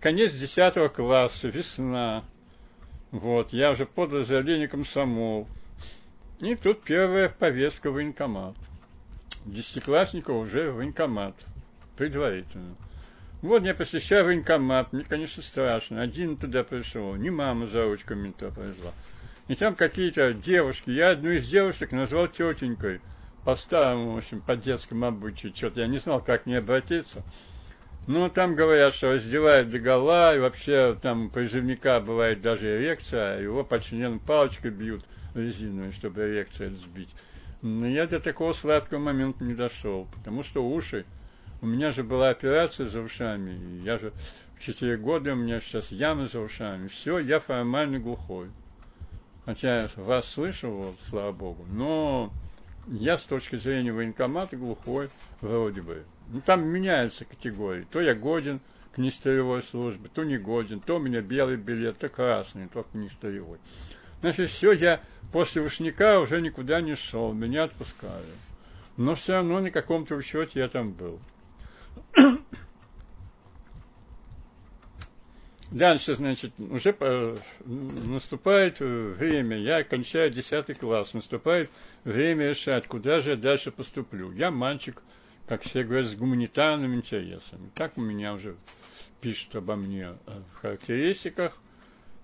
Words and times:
конец 0.00 0.32
10 0.32 0.92
класса, 0.92 1.48
весна. 1.48 2.24
Вот, 3.10 3.54
я 3.54 3.70
уже 3.70 3.86
подал 3.86 4.22
заявление 4.22 4.68
комсомол. 4.68 5.48
И 6.40 6.54
тут 6.56 6.82
первая 6.82 7.30
повестка 7.30 7.90
в 7.90 7.94
военкомат. 7.94 8.54
Десятиклассников 9.46 10.36
уже 10.36 10.70
в 10.70 10.76
военкомат. 10.76 11.34
Предварительно. 11.96 12.76
Вот 13.40 13.64
я 13.64 13.74
посещаю 13.74 14.26
военкомат, 14.26 14.92
мне, 14.92 15.04
конечно, 15.04 15.42
страшно. 15.42 16.02
Один 16.02 16.36
туда 16.36 16.64
пришел, 16.64 17.14
не 17.16 17.30
мама 17.30 17.66
за 17.66 17.84
ручку 17.84 18.14
мента 18.14 18.50
повезла. 18.50 18.92
И 19.48 19.54
там 19.54 19.74
какие-то 19.74 20.34
девушки, 20.34 20.90
я 20.90 21.10
одну 21.10 21.30
из 21.30 21.48
девушек 21.48 21.92
назвал 21.92 22.28
тетенькой, 22.28 23.00
по 23.44 23.54
старому, 23.54 24.12
в 24.12 24.18
общем, 24.18 24.40
по 24.40 24.54
детскому 24.54 25.06
обычаю, 25.06 25.54
что-то 25.54 25.80
я 25.80 25.86
не 25.86 25.98
знал, 25.98 26.20
как 26.20 26.46
мне 26.46 26.58
обратиться. 26.58 27.24
Ну, 28.08 28.28
там 28.28 28.56
говорят, 28.56 28.94
что 28.94 29.12
раздевают 29.12 29.70
до 29.70 29.78
гола, 29.78 30.34
и 30.34 30.40
вообще 30.40 30.98
там 31.00 31.30
призывника 31.30 32.00
бывает 32.00 32.40
даже 32.40 32.74
эрекция, 32.74 33.40
его 33.40 33.62
по 33.62 33.78
членам 33.80 34.18
палочкой 34.18 34.72
бьют 34.72 35.04
резиновой, 35.34 35.92
чтобы 35.92 36.22
эрекцию 36.22 36.74
сбить. 36.74 37.14
Но 37.62 37.86
я 37.86 38.08
до 38.08 38.18
такого 38.18 38.54
сладкого 38.54 38.98
момента 38.98 39.44
не 39.44 39.54
дошел, 39.54 40.08
потому 40.12 40.42
что 40.42 40.68
уши 40.68 41.06
у 41.60 41.66
меня 41.66 41.92
же 41.92 42.02
была 42.02 42.30
операция 42.30 42.86
за 42.86 43.00
ушами, 43.00 43.80
я 43.84 43.98
же 43.98 44.12
в 44.56 44.64
4 44.64 44.96
года 44.96 45.32
у 45.32 45.36
меня 45.36 45.60
сейчас 45.60 45.92
ямы 45.92 46.26
за 46.26 46.40
ушами. 46.40 46.88
Все, 46.88 47.20
я 47.20 47.38
формально 47.38 48.00
глухой. 48.00 48.48
Хотя 49.44 49.82
я 49.82 49.90
вас 49.96 50.28
слышу, 50.28 50.70
вот, 50.70 50.96
слава 51.08 51.30
богу, 51.30 51.64
но 51.70 52.32
я 52.88 53.16
с 53.16 53.22
точки 53.22 53.54
зрения 53.56 53.92
военкомата 53.92 54.56
глухой 54.56 55.08
вроде 55.40 55.82
бы. 55.82 56.04
Ну, 56.32 56.40
там 56.40 56.64
меняются 56.64 57.26
категории. 57.26 57.86
То 57.90 58.00
я 58.00 58.14
годен 58.14 58.60
к 58.92 58.98
нестроевой 58.98 59.62
службе, 59.62 60.08
то 60.12 60.24
не 60.24 60.38
годен, 60.38 60.80
то 60.80 60.96
у 60.96 60.98
меня 60.98 61.20
белый 61.20 61.56
билет, 61.56 61.98
то 61.98 62.08
красный, 62.08 62.68
только 62.68 62.96
не 62.96 63.10
строевой. 63.10 63.58
Значит, 64.22 64.48
все, 64.48 64.72
я 64.72 65.02
после 65.30 65.60
ушника 65.60 66.18
уже 66.20 66.40
никуда 66.40 66.80
не 66.80 66.94
шел, 66.94 67.34
меня 67.34 67.64
отпускали. 67.64 68.24
Но 68.96 69.14
все 69.14 69.34
равно 69.34 69.60
на 69.60 69.70
каком-то 69.70 70.14
учете 70.14 70.60
я 70.60 70.68
там 70.68 70.92
был. 70.92 71.20
Дальше, 75.70 76.14
значит, 76.14 76.52
уже 76.58 76.96
наступает 77.66 78.80
время, 78.80 79.58
я 79.58 79.84
кончаю 79.84 80.30
10 80.30 80.78
класс, 80.78 81.12
наступает 81.12 81.70
время 82.04 82.48
решать, 82.48 82.86
куда 82.86 83.20
же 83.20 83.30
я 83.30 83.36
дальше 83.36 83.70
поступлю. 83.70 84.32
Я 84.32 84.50
мальчик, 84.50 85.02
как 85.46 85.62
все 85.62 85.82
говорят, 85.82 86.06
с 86.06 86.14
гуманитарными 86.14 86.96
интересами. 86.96 87.70
Так 87.74 87.98
у 87.98 88.00
меня 88.00 88.34
уже 88.34 88.56
пишут 89.20 89.54
обо 89.56 89.76
мне 89.76 90.14
в 90.26 90.60
характеристиках. 90.60 91.58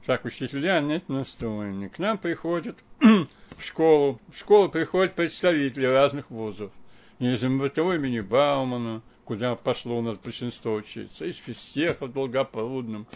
Так, 0.06 0.24
учителя 0.24 0.80
нет 0.80 1.08
настроены. 1.08 1.88
К 1.88 1.98
нам 1.98 2.18
приходят 2.18 2.78
в 3.00 3.62
школу. 3.62 4.20
В 4.32 4.38
школу 4.38 4.68
приходят 4.68 5.14
представители 5.14 5.86
разных 5.86 6.30
вузов. 6.30 6.72
Из 7.18 7.42
МВТО 7.42 7.94
имени 7.94 8.20
Баумана, 8.20 9.02
куда 9.24 9.54
пошло 9.56 9.98
у 9.98 10.02
нас 10.02 10.16
большинство 10.16 10.74
учиться, 10.74 11.26
из 11.26 11.36
физтеха 11.36 12.06
в 12.06 12.12
Долгопрудном. 12.12 13.06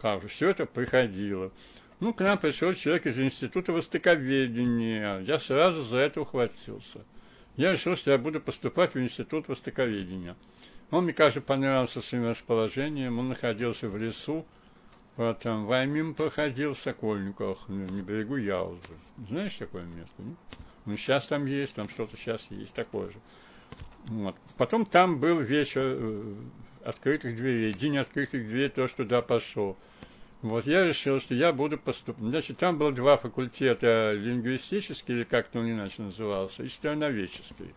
Как 0.00 0.26
все 0.26 0.48
это 0.48 0.66
приходило. 0.66 1.52
Ну, 2.00 2.12
к 2.12 2.20
нам 2.22 2.38
пришел 2.38 2.74
человек 2.74 3.06
из 3.06 3.20
Института 3.20 3.72
Востоковедения. 3.72 5.20
Я 5.20 5.38
сразу 5.38 5.84
за 5.84 5.98
это 5.98 6.22
ухватился. 6.22 7.04
Я 7.56 7.72
решил, 7.72 7.96
что 7.96 8.10
я 8.10 8.18
буду 8.18 8.40
поступать 8.40 8.94
в 8.94 9.00
Институт 9.00 9.48
Востоковедения. 9.48 10.36
Он 10.90 11.04
мне, 11.04 11.12
кажется, 11.12 11.40
понравился 11.40 12.00
своим 12.00 12.26
расположением. 12.28 13.18
Он 13.18 13.28
находился 13.28 13.88
в 13.88 13.96
лесу. 13.96 14.46
Потом 15.16 15.66
Ваймим 15.66 16.14
проходил 16.14 16.72
в 16.72 16.80
Сокольниках, 16.80 17.68
на 17.68 17.84
берегу 18.02 18.36
Яузы. 18.36 18.80
Знаешь 19.28 19.54
такое 19.54 19.84
место? 19.84 20.14
Нет? 20.18 20.38
Ну, 20.86 20.96
сейчас 20.96 21.26
там 21.26 21.46
есть, 21.46 21.74
там 21.74 21.88
что-то 21.88 22.16
сейчас 22.16 22.46
есть 22.50 22.74
такое 22.74 23.10
же. 23.10 23.18
Вот. 24.06 24.34
Потом 24.56 24.84
там 24.84 25.20
был 25.20 25.38
вечер 25.38 25.82
э, 25.84 26.34
открытых 26.84 27.36
дверей, 27.36 27.72
день 27.72 27.98
открытых 27.98 28.48
дверей, 28.48 28.68
то, 28.68 28.88
что 28.88 29.04
туда 29.04 29.22
пошел. 29.22 29.76
Вот 30.42 30.66
я 30.66 30.84
решил, 30.84 31.20
что 31.20 31.34
я 31.34 31.52
буду 31.52 31.78
поступать. 31.78 32.24
Значит, 32.24 32.58
там 32.58 32.76
было 32.76 32.90
два 32.90 33.16
факультета, 33.16 34.12
лингвистический, 34.12 35.14
или 35.14 35.22
как-то 35.22 35.60
он 35.60 35.70
иначе 35.70 36.02
назывался, 36.02 36.64
и 36.64 36.68
страноведческий. 36.68 37.72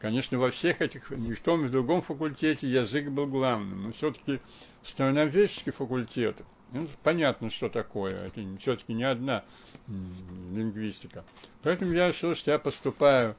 Конечно, 0.00 0.38
во 0.38 0.50
всех 0.50 0.80
этих, 0.80 1.10
и 1.12 1.34
в 1.34 1.40
том 1.40 1.64
и 1.64 1.68
в 1.68 1.70
другом 1.70 2.02
факультете 2.02 2.68
язык 2.68 3.08
был 3.08 3.26
главным, 3.26 3.84
но 3.84 3.92
все-таки 3.92 4.40
страноведческий 4.84 5.72
факультет, 5.72 6.36
ну, 6.72 6.86
понятно, 7.02 7.50
что 7.50 7.68
такое, 7.68 8.26
это 8.26 8.40
все-таки 8.60 8.92
не 8.92 9.04
одна 9.04 9.44
лингвистика. 9.86 11.24
Поэтому 11.62 11.92
я 11.92 12.08
решил, 12.08 12.34
что 12.34 12.50
я 12.50 12.58
поступаю 12.58 13.36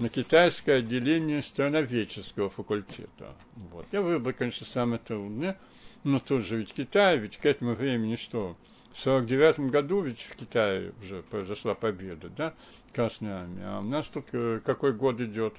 на 0.00 0.08
китайское 0.08 0.78
отделение 0.78 1.42
страноведческого 1.42 2.48
факультета. 2.48 3.34
Вот. 3.54 3.86
Я 3.92 4.00
выбрал, 4.00 4.34
конечно, 4.36 4.66
самое 4.66 4.98
трудное, 4.98 5.58
но 6.04 6.18
тут 6.18 6.44
же 6.46 6.56
ведь 6.56 6.72
Китай, 6.72 7.18
ведь 7.18 7.36
к 7.36 7.44
этому 7.44 7.74
времени 7.74 8.16
что? 8.16 8.56
В 8.94 8.98
49 8.98 9.70
году 9.70 10.00
ведь 10.00 10.20
в 10.20 10.36
Китае 10.36 10.92
уже 11.02 11.22
произошла 11.22 11.74
победа, 11.74 12.28
да, 12.30 12.54
Красной 12.92 13.30
Армии. 13.30 13.62
А 13.62 13.80
у 13.80 13.84
нас 13.84 14.08
тут 14.08 14.26
какой 14.64 14.92
год 14.94 15.20
идет? 15.20 15.54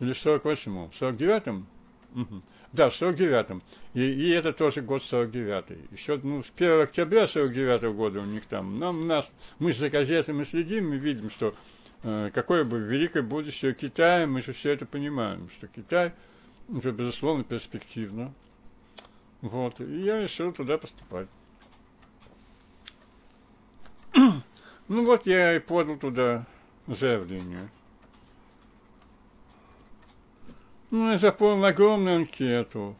Или 0.00 0.12
в 0.12 0.26
48-м? 0.26 0.90
В 0.90 1.00
49-м? 1.00 1.66
Угу. 2.14 2.42
Да, 2.72 2.90
в 2.90 3.00
49-м. 3.00 3.62
И, 3.94 4.00
и 4.02 4.30
это 4.30 4.52
тоже 4.52 4.82
год 4.82 5.02
49-й. 5.02 5.94
Еще 5.94 6.18
ну, 6.22 6.42
с 6.42 6.50
1 6.56 6.80
октября 6.80 7.26
49 7.26 7.82
-го 7.82 7.92
года 7.94 8.20
у 8.20 8.24
них 8.24 8.44
там. 8.46 8.78
Нам, 8.78 9.06
нас, 9.06 9.30
мы 9.58 9.72
за 9.72 9.88
газетами 9.88 10.42
следим, 10.44 10.90
мы 10.90 10.96
видим, 10.96 11.30
что 11.30 11.54
какое 12.02 12.64
бы 12.64 12.80
великое 12.80 13.22
будущее 13.22 13.74
Китая, 13.74 14.26
мы 14.26 14.42
же 14.42 14.52
все 14.52 14.72
это 14.72 14.86
понимаем, 14.86 15.48
что 15.50 15.68
Китай 15.68 16.12
уже, 16.68 16.92
безусловно, 16.92 17.44
перспективно. 17.44 18.32
Вот, 19.40 19.80
и 19.80 20.02
я 20.04 20.18
решил 20.18 20.52
туда 20.52 20.78
поступать. 20.78 21.28
ну 24.14 25.04
вот 25.04 25.26
я 25.26 25.56
и 25.56 25.58
подал 25.58 25.96
туда 25.96 26.46
заявление. 26.86 27.68
Ну, 30.90 31.10
я 31.10 31.18
заполнил 31.18 31.64
огромную 31.64 32.16
анкету. 32.16 32.96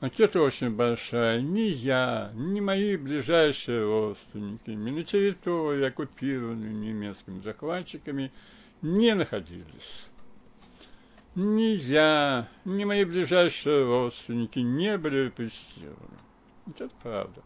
Анкета 0.00 0.40
очень 0.40 0.70
большая. 0.70 1.40
Ни 1.40 1.62
я, 1.62 2.30
ни 2.34 2.60
мои 2.60 2.96
ближайшие 2.96 3.84
родственники 3.84 4.70
ни 4.70 4.90
на 4.90 5.02
территории, 5.02 5.86
оккупированной 5.86 6.72
немецкими 6.72 7.40
захватчиками, 7.40 8.30
не 8.80 9.14
находились. 9.14 10.08
Ни 11.34 11.74
я, 11.76 12.48
ни 12.64 12.84
мои 12.84 13.04
ближайшие 13.04 13.84
родственники 13.84 14.60
не 14.60 14.96
были 14.98 15.26
репрессированы. 15.26 16.18
Это 16.68 16.88
правда. 17.02 17.42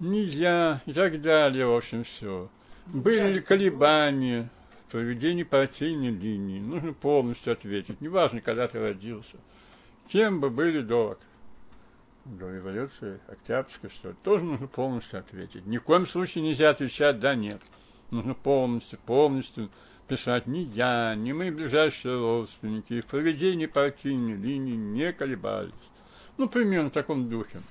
Ни 0.00 0.20
я 0.20 0.80
и 0.86 0.92
так 0.94 1.20
далее, 1.20 1.66
в 1.66 1.76
общем, 1.76 2.04
все. 2.04 2.48
Были 2.86 3.34
ли 3.34 3.40
колебания 3.40 4.50
в 4.88 4.92
проведении 4.92 5.42
партийной 5.42 6.10
линии? 6.10 6.60
Нужно 6.60 6.94
полностью 6.94 7.52
ответить. 7.52 8.00
Неважно, 8.00 8.40
когда 8.40 8.68
ты 8.68 8.78
родился. 8.78 9.36
Кем 10.08 10.40
бы 10.40 10.50
были 10.50 10.80
до 10.80 11.18
до 12.24 12.50
революции, 12.50 13.20
Октябрьской, 13.28 13.90
что 13.90 14.14
тоже 14.22 14.44
нужно 14.44 14.66
полностью 14.66 15.18
ответить. 15.18 15.66
Ни 15.66 15.78
в 15.78 15.82
коем 15.82 16.06
случае 16.06 16.44
нельзя 16.44 16.70
отвечать 16.70 17.18
«да», 17.18 17.34
«нет». 17.34 17.60
Нужно 18.10 18.34
полностью, 18.34 18.98
полностью 19.06 19.70
писать 20.06 20.46
ни 20.46 20.58
я, 20.74 21.14
ни 21.14 21.32
мои 21.32 21.50
ближайшие 21.50 22.18
родственники, 22.18 23.00
в 23.00 23.06
проведении 23.06 23.66
партийной 23.66 24.36
линии 24.36 24.74
не 24.74 25.12
колебались. 25.12 25.72
Ну, 26.36 26.48
примерно 26.48 26.90
в 26.90 26.92
таком 26.92 27.28
духе. 27.28 27.62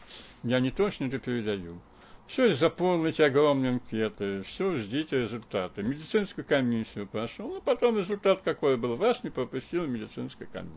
Я 0.44 0.60
не 0.60 0.72
точно 0.72 1.06
это 1.06 1.20
передаю. 1.20 1.80
Все, 2.26 2.50
заполните 2.52 3.26
огромные 3.26 3.74
анкеты, 3.74 4.42
все, 4.44 4.78
ждите 4.78 5.20
результаты. 5.20 5.84
Медицинскую 5.84 6.46
комиссию 6.46 7.06
прошел, 7.06 7.50
ну, 7.50 7.62
потом 7.62 7.98
результат 7.98 8.42
какой 8.42 8.78
был. 8.78 8.96
Вас 8.96 9.24
не 9.24 9.30
пропустила 9.30 9.86
медицинская 9.86 10.48
комиссия. 10.48 10.72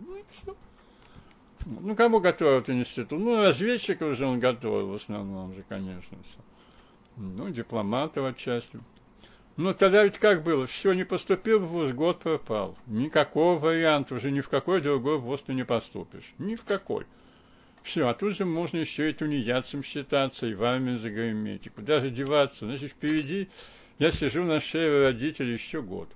Ну, 0.00 0.16
и 0.16 0.24
все. 0.30 0.56
Ну, 1.68 1.94
кому 1.94 2.20
готовят 2.20 2.70
институт? 2.70 3.20
Ну, 3.20 3.42
разведчиков 3.42 4.12
уже 4.12 4.24
он 4.26 4.40
готовил 4.40 4.88
в 4.88 4.94
основном 4.94 5.54
же, 5.54 5.62
конечно. 5.68 6.16
Ну, 7.16 7.50
дипломатов 7.50 8.24
отчасти. 8.24 8.80
Ну, 9.58 9.74
тогда 9.74 10.04
ведь 10.04 10.18
как 10.18 10.44
было? 10.44 10.66
Все, 10.66 10.94
не 10.94 11.04
поступил 11.04 11.58
в 11.58 11.66
ВУЗ, 11.66 11.92
год 11.92 12.20
пропал. 12.20 12.78
Никакого 12.86 13.58
варианта, 13.58 14.14
уже 14.14 14.30
ни 14.30 14.40
в 14.40 14.48
какой 14.48 14.80
другой 14.80 15.18
ВУЗ 15.18 15.42
ты 15.42 15.52
не 15.52 15.64
поступишь. 15.64 16.32
Ни 16.38 16.54
в 16.54 16.64
какой. 16.64 17.04
Все, 17.82 18.08
а 18.08 18.14
тут 18.14 18.34
же 18.34 18.46
можно 18.46 18.78
еще 18.78 19.10
и 19.10 19.12
тунеядцем 19.12 19.82
считаться, 19.82 20.46
и 20.46 20.54
в 20.54 20.64
армии 20.64 20.96
загреметь. 20.96 21.66
И 21.66 21.70
куда 21.70 22.00
же 22.00 22.08
деваться? 22.08 22.64
Значит, 22.64 22.92
впереди 22.92 23.48
я 23.98 24.10
сижу 24.10 24.44
на 24.44 24.58
шее 24.60 25.02
родителей 25.02 25.52
еще 25.52 25.82
год. 25.82 26.08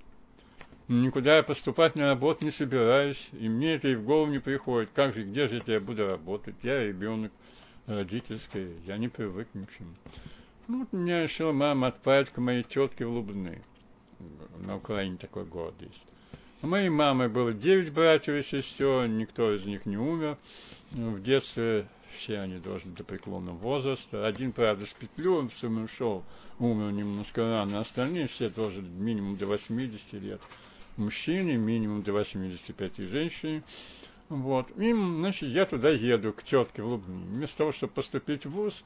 Никуда 1.01 1.37
я 1.37 1.43
поступать 1.43 1.95
на 1.95 2.09
работу 2.09 2.45
не 2.45 2.51
собираюсь, 2.51 3.29
и 3.33 3.49
мне 3.49 3.75
это 3.75 3.89
и 3.89 3.95
в 3.95 4.03
голову 4.03 4.31
не 4.31 4.39
приходит. 4.39 4.89
Как 4.93 5.13
же, 5.13 5.23
где 5.23 5.47
же 5.47 5.57
это 5.57 5.73
я 5.73 5.79
буду 5.79 6.07
работать? 6.07 6.55
Я 6.63 6.79
ребенок 6.79 7.31
родительский, 7.87 8.75
я 8.85 8.97
не 8.97 9.07
привык 9.07 9.47
ни 9.53 9.65
к 9.65 9.77
чему. 9.77 9.93
Ну, 10.67 10.79
вот 10.79 10.93
меня 10.93 11.23
решила 11.23 11.51
мама 11.51 11.87
отправить 11.87 12.29
к 12.29 12.37
моей 12.37 12.63
тетке 12.63 13.05
в 13.05 13.11
Лубны. 13.11 13.61
На 14.59 14.77
Украине 14.77 15.17
такой 15.17 15.45
город 15.45 15.75
есть. 15.81 16.01
У 16.61 16.67
моей 16.67 16.87
мамы 16.87 17.27
было 17.27 17.51
девять 17.51 17.91
братьев 17.91 18.35
и 18.35 18.41
сестер, 18.41 19.07
никто 19.07 19.53
из 19.53 19.65
них 19.65 19.85
не 19.85 19.97
умер. 19.97 20.37
В 20.91 21.21
детстве 21.21 21.87
все 22.17 22.39
они 22.39 22.59
должны 22.59 22.93
до 22.93 23.03
преклонного 23.03 23.57
возраста. 23.57 24.25
Один, 24.25 24.53
правда, 24.53 24.85
с 24.85 24.93
петлю, 24.93 25.35
он 25.35 25.49
все 25.49 25.67
ушел, 25.67 26.23
умер 26.59 26.91
немножко 26.91 27.41
рано. 27.41 27.81
Остальные 27.81 28.27
все 28.27 28.49
тоже 28.49 28.81
минимум 28.81 29.35
до 29.35 29.47
80 29.47 30.13
лет. 30.13 30.39
Мужчины, 30.97 31.55
минимум 31.55 32.03
до 32.03 32.13
85 32.13 32.97
женщин. 32.97 33.63
Вот. 34.29 34.69
И, 34.77 34.93
значит, 34.93 35.49
я 35.49 35.65
туда 35.65 35.89
еду, 35.89 36.33
к 36.33 36.43
тетке 36.43 36.83
в 36.83 36.87
Лубни. 36.87 37.23
Вместо 37.25 37.57
того, 37.57 37.71
чтобы 37.71 37.93
поступить 37.93 38.45
в 38.45 38.51
ВУЗ, 38.51 38.83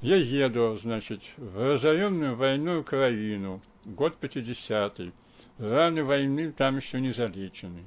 я 0.00 0.16
еду, 0.16 0.76
значит, 0.76 1.22
в 1.36 1.58
разоренную 1.58 2.36
войну 2.36 2.80
Украину, 2.80 3.60
год 3.84 4.16
50-й. 4.20 5.12
Раны 5.58 6.04
войны 6.04 6.52
там 6.52 6.76
еще 6.76 7.00
не 7.00 7.10
залечены. 7.10 7.84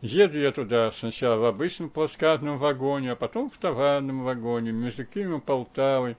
Еду 0.00 0.38
я 0.38 0.52
туда 0.52 0.92
сначала 0.92 1.40
в 1.40 1.44
обычном 1.44 1.90
плацкартном 1.90 2.58
вагоне, 2.58 3.12
а 3.12 3.16
потом 3.16 3.50
в 3.50 3.56
товарном 3.58 4.22
вагоне 4.22 4.70
между 4.70 5.04
Киевом 5.04 5.40
и 5.40 5.44
Полтавой. 5.44 6.16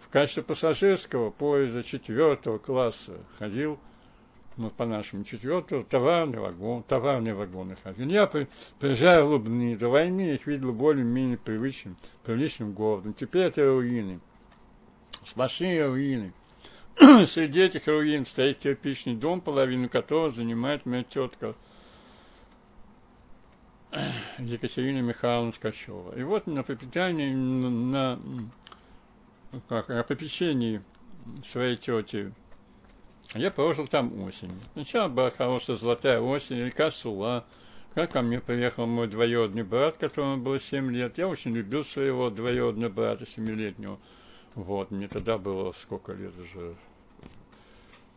В 0.00 0.08
качестве 0.08 0.42
пассажирского 0.42 1.30
поезда 1.30 1.82
четвертого 1.82 2.58
класса 2.58 3.18
ходил, 3.38 3.80
ну, 4.56 4.70
по-нашему, 4.70 5.24
четвертого, 5.24 5.84
товарный 5.84 6.38
вагон, 6.38 6.82
товарные 6.82 7.34
вагоны 7.34 7.76
ходил. 7.82 8.08
Я 8.08 8.26
при, 8.26 8.48
приезжаю 8.78 9.26
в 9.26 9.30
Лубни, 9.30 9.74
до 9.76 9.88
войны 9.88 10.34
их 10.34 10.46
видел 10.46 10.72
более-менее 10.72 11.38
привычным, 11.38 11.96
приличным 12.24 12.72
городом. 12.72 13.14
Теперь 13.14 13.44
это 13.44 13.64
руины 13.64 14.20
сплошные 15.26 15.86
руины. 15.86 16.32
Среди 17.26 17.60
этих 17.60 17.86
руин 17.86 18.26
стоит 18.26 18.58
кирпичный 18.58 19.14
дом, 19.14 19.40
половину 19.40 19.88
которого 19.88 20.30
занимает 20.30 20.84
моя 20.86 21.04
тетка 21.04 21.54
Екатерина 24.38 25.00
Михайловна 25.00 25.52
Ткачева. 25.52 26.18
И 26.18 26.22
вот 26.22 26.46
на 26.46 26.62
попитании, 26.62 27.32
на, 27.32 28.20
как, 29.68 29.88
на 29.88 30.02
попечении 30.02 30.82
своей 31.50 31.76
тети 31.76 32.32
я 33.34 33.50
прожил 33.50 33.86
там 33.86 34.22
осень. 34.22 34.50
Сначала 34.74 35.08
была 35.08 35.30
хорошая 35.30 35.76
золотая 35.76 36.20
осень, 36.20 36.58
река 36.58 36.90
Сула, 36.90 37.44
как 37.94 38.12
ко 38.12 38.22
мне 38.22 38.40
приехал 38.40 38.86
мой 38.86 39.08
двоюродный 39.08 39.62
брат, 39.62 39.96
которому 39.98 40.38
было 40.38 40.58
7 40.58 40.90
лет. 40.90 41.18
Я 41.18 41.28
очень 41.28 41.54
любил 41.54 41.84
своего 41.84 42.30
двоюродного 42.30 42.90
брата, 42.90 43.26
семилетнего. 43.26 43.98
Вот, 44.54 44.90
мне 44.90 45.08
тогда 45.08 45.38
было 45.38 45.72
сколько 45.72 46.12
лет 46.12 46.32
уже? 46.38 46.74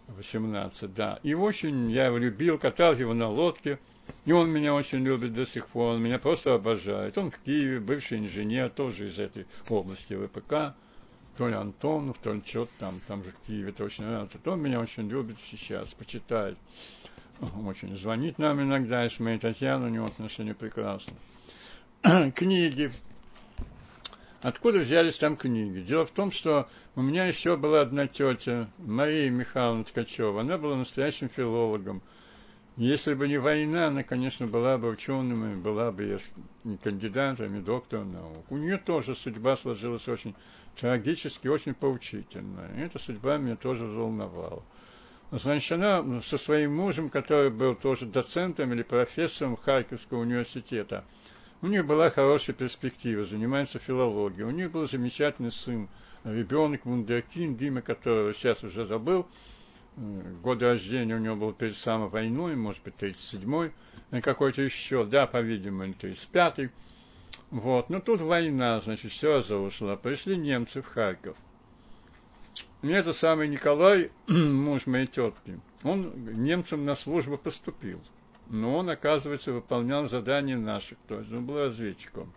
18, 0.07 0.93
да. 0.93 1.19
И 1.23 1.33
очень 1.33 1.89
я 1.91 2.07
его 2.07 2.17
любил, 2.17 2.57
катал 2.57 2.95
его 2.95 3.13
на 3.13 3.29
лодке. 3.29 3.79
И 4.25 4.31
он 4.31 4.49
меня 4.51 4.75
очень 4.75 5.03
любит 5.03 5.33
до 5.33 5.45
сих 5.45 5.67
пор, 5.67 5.95
он 5.95 6.03
меня 6.03 6.19
просто 6.19 6.53
обожает. 6.53 7.17
Он 7.17 7.31
в 7.31 7.39
Киеве, 7.39 7.79
бывший 7.79 8.19
инженер, 8.19 8.69
тоже 8.69 9.07
из 9.07 9.17
этой 9.17 9.47
области 9.67 10.13
ВПК. 10.13 10.75
То 11.37 11.49
ли 11.49 11.55
Антонов, 11.55 12.17
то 12.19 12.33
ли 12.33 12.41
что-то 12.45 12.71
там, 12.79 13.01
там 13.07 13.23
же 13.23 13.31
в 13.31 13.47
Киеве 13.47 13.71
точно 13.71 14.07
нравится. 14.07 14.37
То 14.37 14.51
он 14.51 14.61
меня 14.61 14.79
очень 14.79 15.09
любит 15.09 15.37
сейчас, 15.49 15.89
почитает. 15.89 16.57
Очень 17.65 17.97
звонит 17.97 18.37
нам 18.39 18.61
иногда, 18.61 19.05
и 19.05 19.09
с 19.09 19.19
моей 19.19 19.37
Татьяной 19.37 19.89
у 19.89 19.93
него 19.93 20.05
отношения 20.05 20.53
прекрасные. 20.53 21.17
Книги 22.35 22.91
Откуда 24.45 24.77
взялись 24.77 25.17
там 25.17 25.37
книги? 25.37 25.79
Дело 25.79 26.05
в 26.05 26.11
том, 26.11 26.29
что 26.29 26.69
у 26.95 27.01
меня 27.01 27.25
еще 27.25 27.57
была 27.57 27.81
одна 27.81 28.05
тетя, 28.05 28.69
Мария 28.77 29.31
Михайловна 29.31 29.83
Ткачева. 29.85 30.41
Она 30.41 30.59
была 30.59 30.75
настоящим 30.75 31.29
филологом. 31.29 32.03
Если 32.77 33.15
бы 33.15 33.27
не 33.27 33.39
война, 33.39 33.88
она, 33.88 34.03
конечно, 34.03 34.45
была 34.45 34.77
бы 34.77 34.89
ученым, 34.89 35.63
была 35.63 35.91
бы 35.91 36.21
и 36.63 36.77
кандидатом, 36.83 37.57
и 37.57 37.61
доктором 37.61 38.13
наук. 38.13 38.45
У 38.51 38.57
нее 38.57 38.77
тоже 38.77 39.15
судьба 39.15 39.55
сложилась 39.55 40.07
очень 40.07 40.35
трагически, 40.80 41.48
очень 41.48 41.74
поучительная. 41.74 42.69
И 42.77 42.81
эта 42.81 43.00
судьба 43.00 43.38
меня 43.38 43.56
тоже 43.56 43.86
взволновала. 43.86 44.63
Значит, 45.31 45.72
она 45.74 46.22
со 46.22 46.38
своим 46.38 46.75
мужем, 46.75 47.10
который 47.10 47.50
был 47.50 47.75
тоже 47.75 48.06
доцентом 48.06 48.72
или 48.74 48.83
профессором 48.83 49.57
Харьковского 49.57 50.19
университета– 50.19 51.04
у 51.66 51.68
них 51.68 51.86
была 51.86 52.12
хорошая 52.12 52.56
перспектива, 52.56 53.24
занимается 53.24 53.80
филологией. 53.80 54.44
У 54.44 54.51
них 54.51 54.72
был 54.72 54.88
замечательный 54.88 55.51
сын, 55.51 55.89
ребенок 56.24 56.86
Вундеркин, 56.86 57.56
Дима, 57.56 57.81
которого 57.81 58.33
сейчас 58.36 58.63
уже 58.63 58.86
забыл. 58.86 59.25
Год 59.95 60.62
рождения 60.62 61.16
у 61.16 61.19
него 61.19 61.36
был 61.36 61.54
перед 61.54 61.75
самой 61.77 62.10
войной, 62.10 62.56
может 62.56 62.83
быть, 62.83 62.94
37-й, 63.00 64.22
какой-то 64.22 64.62
еще, 64.62 65.06
да, 65.06 65.25
по-видимому, 65.25 65.94
35-й. 65.94 66.69
Вот, 67.51 67.89
но 67.89 68.00
тут 68.00 68.21
война, 68.21 68.81
значит, 68.81 69.12
все 69.12 69.36
разрушило. 69.36 69.95
Пришли 69.95 70.36
немцы 70.36 70.81
в 70.81 70.88
Харьков. 70.88 71.38
И 72.81 72.89
этот 72.89 73.15
самый 73.18 73.47
Николай, 73.47 74.12
муж 74.27 74.86
моей 74.88 75.07
тетки, 75.07 75.59
он 75.83 76.12
немцам 76.44 76.86
на 76.86 76.95
службу 76.95 77.38
поступил 77.38 78.01
но 78.50 78.77
он, 78.77 78.89
оказывается, 78.89 79.53
выполнял 79.53 80.07
задания 80.07 80.57
наших, 80.57 80.97
то 81.07 81.19
есть 81.19 81.31
он 81.31 81.45
был 81.45 81.59
разведчиком. 81.59 82.31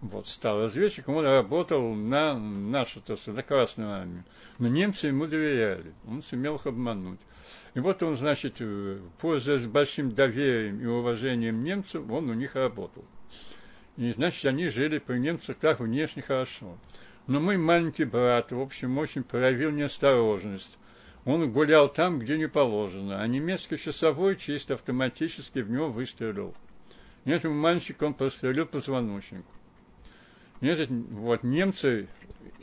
Вот, 0.00 0.28
стал 0.28 0.60
разведчиком, 0.60 1.16
он 1.16 1.24
работал 1.24 1.94
на 1.94 2.38
нашу, 2.38 3.00
то 3.00 3.14
есть 3.14 3.26
на 3.26 3.42
Красную 3.42 3.90
армию. 3.90 4.24
Но 4.58 4.68
немцы 4.68 5.06
ему 5.06 5.26
доверяли, 5.26 5.94
он 6.06 6.22
сумел 6.22 6.56
их 6.56 6.66
обмануть. 6.66 7.20
И 7.72 7.80
вот 7.80 8.02
он, 8.02 8.16
значит, 8.16 8.56
э, 8.60 8.98
пользуясь 9.20 9.66
большим 9.66 10.12
доверием 10.12 10.80
и 10.80 10.86
уважением 10.86 11.64
немцев, 11.64 12.08
он 12.10 12.28
у 12.28 12.34
них 12.34 12.54
работал. 12.54 13.04
И, 13.96 14.10
значит, 14.12 14.44
они 14.46 14.68
жили 14.68 14.98
при 14.98 15.18
немцах 15.18 15.56
так 15.56 15.80
внешне 15.80 16.22
хорошо. 16.22 16.78
Но 17.26 17.40
мой 17.40 17.56
маленький 17.56 18.04
брат, 18.04 18.52
в 18.52 18.60
общем, 18.60 18.98
очень 18.98 19.22
проявил 19.22 19.70
неосторожность 19.70 20.76
он 21.24 21.50
гулял 21.50 21.88
там, 21.88 22.18
где 22.18 22.36
не 22.36 22.48
положено, 22.48 23.22
а 23.22 23.26
немецкий 23.26 23.78
часовой 23.78 24.36
чисто 24.36 24.74
автоматически 24.74 25.60
в 25.60 25.70
него 25.70 25.90
выстрелил. 25.90 26.54
Этому 27.24 27.54
мальчику 27.54 28.04
он 28.04 28.14
прострелил 28.14 28.66
позвоночник. 28.66 29.44
Этот, 30.60 30.90
вот, 30.90 31.42
немцы 31.42 32.08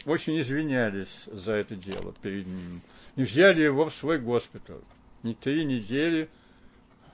очень 0.06 0.40
извинялись 0.40 1.24
за 1.26 1.54
это 1.54 1.76
дело 1.76 2.14
перед 2.22 2.46
ним. 2.46 2.82
И 3.16 3.24
взяли 3.24 3.64
его 3.64 3.90
в 3.90 3.96
свой 3.96 4.20
госпиталь. 4.20 4.82
И 5.24 5.34
три 5.34 5.66
недели 5.66 6.30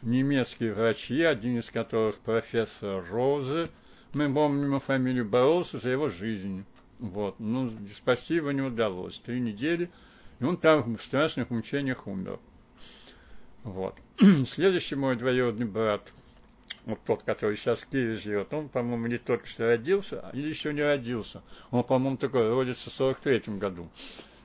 немецкие 0.02 0.74
врачи, 0.74 1.22
один 1.24 1.60
из 1.60 1.70
которых 1.70 2.18
профессор 2.20 3.06
Розе, 3.10 3.70
мы 4.14 4.34
помним 4.34 4.80
фамилию, 4.80 5.26
боролся 5.26 5.78
за 5.78 5.90
его 5.90 6.10
жизнь. 6.10 6.66
Вот. 7.00 7.36
Ну, 7.40 7.72
спасти 7.96 8.36
его 8.36 8.52
не 8.52 8.62
удалось. 8.62 9.20
Три 9.20 9.40
недели– 9.40 9.90
и 10.40 10.44
он 10.44 10.58
там 10.58 10.96
в 10.96 11.02
страшных 11.02 11.50
мучениях 11.50 12.06
умер. 12.08 12.40
Вот. 13.64 13.96
Следующий 14.48 14.96
мой 14.96 15.16
двоюродный 15.16 15.66
брат, 15.66 16.02
вот 16.86 17.00
тот, 17.06 17.24
который 17.24 17.58
сейчас 17.58 17.80
в 17.80 17.88
Киеве 17.88 18.16
живет, 18.16 18.54
он, 18.54 18.70
по-моему, 18.70 19.08
не 19.08 19.18
только 19.18 19.48
что 19.48 19.66
родился, 19.66 20.30
или 20.34 20.48
еще 20.48 20.74
не 20.74 20.82
родился. 20.82 21.42
Он, 21.72 21.84
по-моему, 21.84 22.18
такой 22.18 22.48
родится 22.50 22.90
в 22.90 23.00
43-м 23.00 23.60
году. 23.60 23.90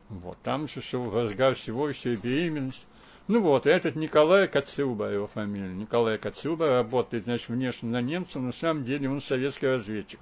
Вот, 0.08 0.38
там 0.42 0.64
еще 0.64 0.80
все 0.80 1.00
в 1.00 1.14
разгар 1.14 1.54
всего, 1.54 1.88
еще 1.88 2.14
беременность. 2.16 2.86
Ну 3.28 3.40
вот, 3.40 3.66
этот 3.66 3.94
Николай 3.94 4.48
Кацилба, 4.48 5.12
его 5.12 5.28
фамилия. 5.28 5.72
Николай 5.72 6.18
Кацилба 6.18 6.68
работает, 6.68 7.24
значит, 7.24 7.48
внешне 7.48 7.88
на 7.88 8.00
немца, 8.00 8.40
но 8.40 8.46
на 8.46 8.52
самом 8.52 8.84
деле 8.84 9.08
он 9.08 9.20
советский 9.20 9.68
разведчик. 9.68 10.18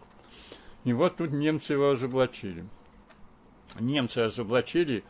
И 0.85 0.93
вот 0.93 1.17
тут 1.17 1.31
немцы 1.31 1.73
его 1.73 1.93
разоблачили. 1.93 2.67
Немцы 3.79 4.25
разоблачили, 4.25 5.03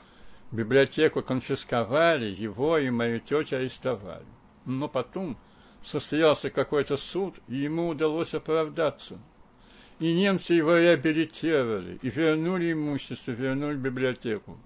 библиотеку 0.52 1.22
конфисковали, 1.22 2.26
его 2.26 2.78
и 2.78 2.90
мою 2.90 3.18
тетю 3.20 3.56
арестовали. 3.56 4.26
Но 4.66 4.86
потом 4.88 5.36
состоялся 5.82 6.50
какой-то 6.50 6.96
суд, 6.96 7.36
и 7.48 7.56
ему 7.56 7.88
удалось 7.88 8.34
оправдаться. 8.34 9.18
И 9.98 10.14
немцы 10.14 10.54
его 10.54 10.76
реабилитировали, 10.76 11.98
и 12.02 12.08
вернули 12.08 12.72
имущество, 12.72 13.32
вернули 13.32 13.76
библиотеку. 13.76 14.58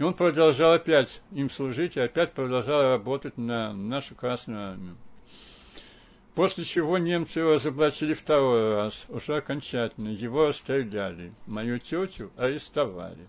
И 0.00 0.02
он 0.02 0.14
продолжал 0.14 0.72
опять 0.72 1.20
им 1.30 1.50
служить, 1.50 1.98
и 1.98 2.00
опять 2.00 2.32
продолжал 2.32 2.80
работать 2.84 3.36
на 3.36 3.74
нашу 3.74 4.14
Красную 4.14 4.70
Армию. 4.70 4.96
После 6.34 6.64
чего 6.64 6.96
немцы 6.96 7.40
его 7.40 7.52
разоблачили 7.52 8.14
второй 8.14 8.76
раз, 8.76 9.04
уже 9.10 9.36
окончательно. 9.36 10.08
Его 10.08 10.46
расстреляли. 10.46 11.34
Мою 11.46 11.78
тетю 11.78 12.30
арестовали. 12.38 13.28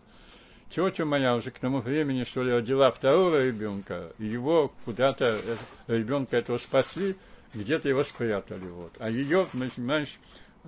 тетя 0.70 1.04
моя 1.04 1.36
уже 1.36 1.52
к 1.52 1.60
тому 1.60 1.82
времени, 1.82 2.24
что 2.24 2.42
ли, 2.42 2.54
родила 2.54 2.90
второго 2.90 3.44
ребенка, 3.44 4.14
его 4.18 4.72
куда-то, 4.86 5.42
ребенка 5.88 6.38
этого 6.38 6.58
спасли, 6.58 7.18
где-то 7.54 7.90
его 7.90 8.02
спрятали. 8.04 8.68
Вот. 8.68 8.94
А 8.98 9.10
ее, 9.10 9.46
понимаешь, 9.52 10.18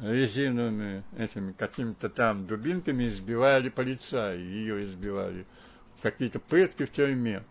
резиновыми 0.02 1.06
этими 1.18 1.54
какими-то 1.54 2.10
там 2.10 2.46
дубинками 2.46 3.06
избивали 3.06 3.70
полицаи, 3.70 4.38
ее 4.38 4.84
избивали. 4.84 5.46
Какие-то 6.04 6.40
пытки 6.40 6.86
в 6.86 6.92
тюрьме. 6.92 7.44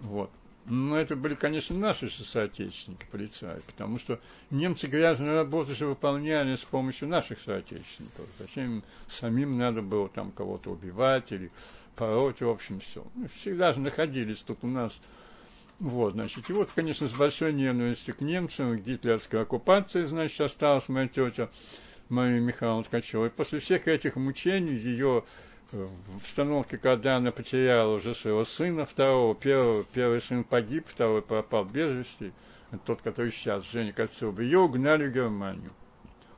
Вот. 0.00 0.30
Но 0.64 0.98
это 0.98 1.14
были, 1.14 1.34
конечно, 1.34 1.76
наши 1.78 2.10
соотечественники, 2.10 3.06
полицаи, 3.10 3.60
потому 3.66 3.98
что 3.98 4.18
немцы 4.50 4.86
грязную 4.86 5.34
работу 5.34 5.74
же 5.74 5.86
выполняли 5.86 6.56
с 6.56 6.64
помощью 6.64 7.08
наших 7.08 7.38
соотечественников. 7.40 8.26
Зачем 8.38 8.64
им 8.64 8.82
самим 9.08 9.52
надо 9.52 9.82
было 9.82 10.08
там 10.08 10.30
кого-то 10.32 10.70
убивать 10.70 11.32
или 11.32 11.50
пороть, 11.96 12.40
в 12.40 12.48
общем, 12.48 12.80
все. 12.80 13.06
Ну, 13.14 13.28
всегда 13.40 13.72
же 13.72 13.80
находились 13.80 14.38
тут 14.38 14.58
у 14.62 14.66
нас. 14.66 14.98
Вот, 15.78 16.14
значит, 16.14 16.48
и 16.48 16.52
вот, 16.52 16.70
конечно, 16.74 17.08
с 17.08 17.12
большой 17.12 17.52
ненавистью 17.52 18.14
к 18.14 18.20
немцам, 18.20 18.76
к 18.76 18.82
гитлеровской 18.82 19.42
оккупации, 19.42 20.04
значит, 20.04 20.40
осталась 20.40 20.88
моя 20.88 21.08
тетя 21.08 21.50
Мария 22.08 22.40
Михайловна 22.40 22.84
Ткачева. 22.84 23.26
И 23.26 23.30
после 23.30 23.60
всех 23.60 23.86
этих 23.86 24.16
мучений 24.16 24.74
ее 24.74 25.24
в 25.72 26.16
установке, 26.16 26.78
когда 26.78 27.16
она 27.16 27.30
потеряла 27.30 27.96
уже 27.96 28.14
своего 28.14 28.44
сына 28.44 28.86
второго, 28.86 29.34
первого, 29.34 29.84
первый 29.84 30.22
сын 30.22 30.44
погиб, 30.44 30.86
второй 30.88 31.22
пропал 31.22 31.64
без 31.64 31.92
вести, 31.92 32.32
тот, 32.86 33.02
который 33.02 33.30
сейчас, 33.30 33.64
Женя 33.64 33.92
Кольцова, 33.92 34.40
ее 34.40 34.60
угнали 34.60 35.08
в 35.08 35.12
Германию 35.12 35.72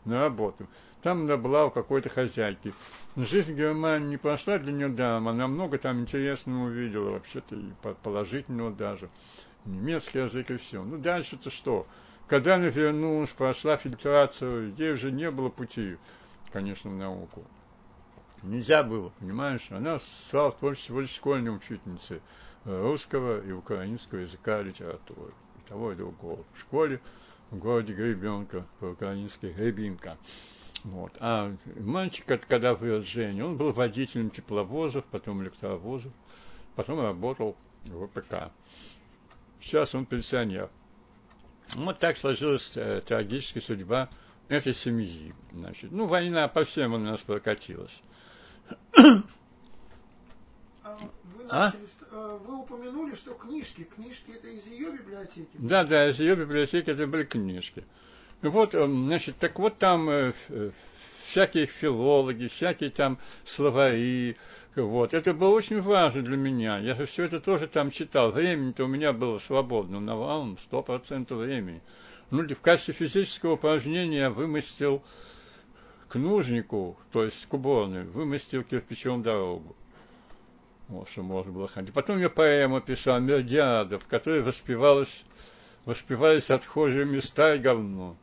на 0.05 0.21
работу. 0.21 0.67
Там 1.03 1.23
она 1.23 1.37
была 1.37 1.67
у 1.67 1.71
какой-то 1.71 2.09
хозяйки. 2.09 2.75
Жизнь 3.17 3.55
в 3.55 3.57
Германии 3.57 4.09
не 4.09 4.17
прошла 4.17 4.59
для 4.59 4.73
нее 4.73 4.89
даром, 4.89 5.29
она 5.29 5.47
много 5.47 5.79
там 5.79 6.01
интересного 6.01 6.67
увидела, 6.67 7.11
вообще-то 7.11 7.57
и 7.57 7.73
положительного 8.03 8.73
даже. 8.73 9.09
Немецкий 9.65 10.19
язык 10.19 10.51
и 10.51 10.57
все. 10.57 10.83
Ну, 10.83 10.99
дальше-то 10.99 11.51
что? 11.51 11.87
Когда 12.27 12.57
она 12.57 12.67
вернулась, 12.67 13.31
прошла 13.31 13.77
фильтрацию, 13.77 14.75
ей 14.77 14.93
уже 14.93 15.11
не 15.11 15.31
было 15.31 15.49
пути, 15.49 15.97
конечно, 16.53 16.91
в 16.91 16.95
науку. 16.95 17.45
Нельзя 18.43 18.83
было, 18.83 19.11
понимаешь? 19.19 19.67
Она 19.71 19.99
стала 20.29 20.53
всего 20.75 21.01
лишь 21.01 21.11
школьной 21.11 21.55
учительницей 21.55 22.21
русского 22.65 23.45
и 23.45 23.53
украинского 23.53 24.21
языка 24.21 24.63
литературы. 24.63 25.33
И 25.59 25.69
того 25.69 25.93
и 25.93 25.97
другого. 25.97 26.45
В 26.55 26.61
школе 26.61 27.01
в 27.51 27.59
городе 27.59 27.93
Гребенка, 27.93 28.67
по-украински 28.79 29.47
Гребинка. 29.47 30.17
Вот. 30.85 31.13
А 31.21 31.55
мальчик, 31.77 32.25
когда 32.49 32.75
вырос 32.75 33.05
Женя, 33.05 33.47
он 33.47 33.57
был 33.57 33.73
водителем 33.73 34.31
тепловозов, 34.31 35.05
потом 35.11 35.43
электровозов, 35.43 36.13
потом 36.75 37.01
работал 37.01 37.57
в 37.85 38.07
ВПК. 38.07 38.51
Сейчас 39.61 39.95
он 39.95 40.07
пенсионер. 40.07 40.71
Вот 41.75 41.99
так 41.99 42.17
сложилась 42.17 42.73
э, 42.75 43.03
трагическая 43.07 43.63
судьба 43.63 44.09
этой 44.49 44.73
семьи. 44.73 45.35
Значит, 45.53 45.93
ну, 45.93 46.07
война 46.07 46.49
по 46.49 46.65
всем 46.65 46.95
у 46.95 46.99
нас 46.99 47.21
прокатилась. 47.21 47.95
Вы, 48.97 49.23
а? 51.49 51.67
начали, 51.67 51.87
а? 52.11 52.39
вы 52.39 52.59
упомянули, 52.59 53.15
что 53.15 53.35
книжки, 53.35 53.85
книжки 53.85 54.31
это 54.33 54.49
из 54.49 54.67
ее 54.67 54.93
библиотеки? 54.93 55.51
Да, 55.55 55.85
да, 55.85 56.11
из 56.11 56.19
ее 56.21 56.37
библиотеки 56.37 56.91
это 56.91 57.07
были 57.07 57.25
книжки. 57.25 57.85
Вот, 58.43 58.75
эм, 58.75 59.07
значит, 59.07 59.37
так 59.37 59.59
вот 59.59 59.79
там 59.79 60.09
э, 60.09 60.33
э, 60.49 60.71
всякие 61.27 61.67
филологи, 61.67 62.47
всякие 62.47 62.91
там 62.91 63.19
словари, 63.45 64.37
вот. 64.77 65.15
Это 65.15 65.35
было 65.35 65.51
очень 65.51 65.81
важно 65.81 66.23
для 66.23 66.37
меня. 66.37 66.79
Я 66.79 66.95
же 66.95 67.07
все 67.07 67.25
это 67.25 67.41
тоже 67.41 67.67
там 67.67 67.91
читал. 67.91 68.31
Времени-то 68.31 68.85
у 68.85 68.89
меня 68.89 69.13
было 69.13 69.39
свободно, 69.39 70.01
навалом, 70.01 70.59
сто 70.65 70.83
процентов 70.83 71.39
времени. 71.39 71.83
Ну, 72.31 72.47
в 72.47 72.61
качестве 72.61 72.95
физического 72.95 73.55
упражнения 73.55 74.19
я 74.19 74.31
вымостил 74.31 75.03
к 76.11 76.17
нужнику, 76.17 76.99
то 77.13 77.25
есть 77.25 77.47
к 77.47 77.55
уборной, 77.55 78.03
вымостил 78.03 78.65
кирпичом 78.65 79.23
дорогу. 79.23 79.77
Вот, 80.89 81.09
что 81.09 81.23
можно 81.23 81.53
было 81.53 81.69
ходить. 81.69 81.95
Потом 81.95 82.19
я 82.19 82.29
поэму 82.29 82.81
писал 82.81 83.21
Мердиада, 83.21 84.01
в 84.01 84.07
которой 84.09 84.43
воспевалось, 84.43 85.25
воспевались 85.85 86.51
отхожие 86.51 87.05
места 87.07 87.55
и 87.55 87.59
говно. 87.59 88.17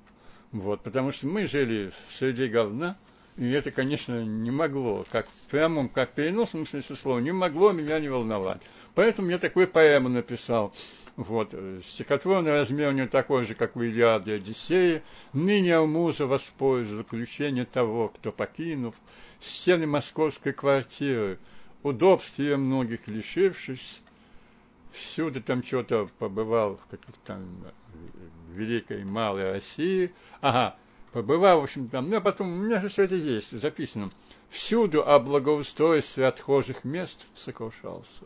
Вот, 0.52 0.82
потому 0.82 1.14
что 1.14 1.28
мы 1.28 1.46
жили 1.46 1.94
среди 2.18 2.50
говна, 2.50 2.98
и 3.38 3.52
это, 3.52 3.70
конечно, 3.72 4.24
не 4.24 4.50
могло, 4.50 5.06
как 5.12 5.28
в 5.28 5.50
прямом, 5.52 5.90
как 5.90 6.12
в 6.12 6.14
переносном 6.14 6.66
смысле 6.66 6.96
слова, 6.96 7.20
не 7.20 7.32
могло 7.32 7.72
меня 7.72 8.00
не 8.00 8.10
волновать. 8.10 8.62
Поэтому 8.96 9.30
я 9.30 9.38
такую 9.38 9.68
поэму 9.68 10.10
написал. 10.10 10.74
Вот, 11.18 11.50
э, 11.54 11.82
стихотворный 11.88 12.52
размер 12.52 12.90
у 12.90 12.92
него 12.94 13.08
такой 13.08 13.44
же, 13.44 13.54
как 13.54 13.76
у 13.76 13.84
Илиады 13.84 14.32
и 14.32 14.36
Одиссея. 14.36 15.04
Ныне 15.34 15.80
у 15.80 15.86
муза 15.86 16.26
воспользуется 16.26 16.98
заключение 16.98 17.66
того, 17.66 18.10
кто, 18.10 18.32
покинув 18.32 18.96
стены 19.40 19.86
московской 19.86 20.54
квартиры, 20.54 21.38
удобствия 21.84 22.58
многих 22.58 23.08
лишившись, 23.08 24.02
всюду 24.92 25.44
там 25.44 25.64
что-то 25.64 26.10
побывал 26.18 26.78
в 26.78 26.86
каких-то 26.88 27.20
там 27.24 27.44
э, 27.64 27.70
великой 28.56 29.04
малой 29.04 29.52
России. 29.52 30.12
Ага, 30.42 30.76
побывал, 31.24 31.62
в 31.62 31.64
общем, 31.64 31.90
там, 31.90 32.10
ну, 32.10 32.18
а 32.18 32.22
потом, 32.22 32.54
у 32.54 32.56
меня 32.58 32.80
же 32.80 32.90
все 32.90 33.04
это 33.04 33.16
есть, 33.16 33.52
записано. 33.60 34.12
Всюду 34.50 35.04
о 35.04 35.18
благоустройстве 35.18 36.28
отхожих 36.28 36.84
мест 36.84 37.28
сокрушался. 37.36 38.26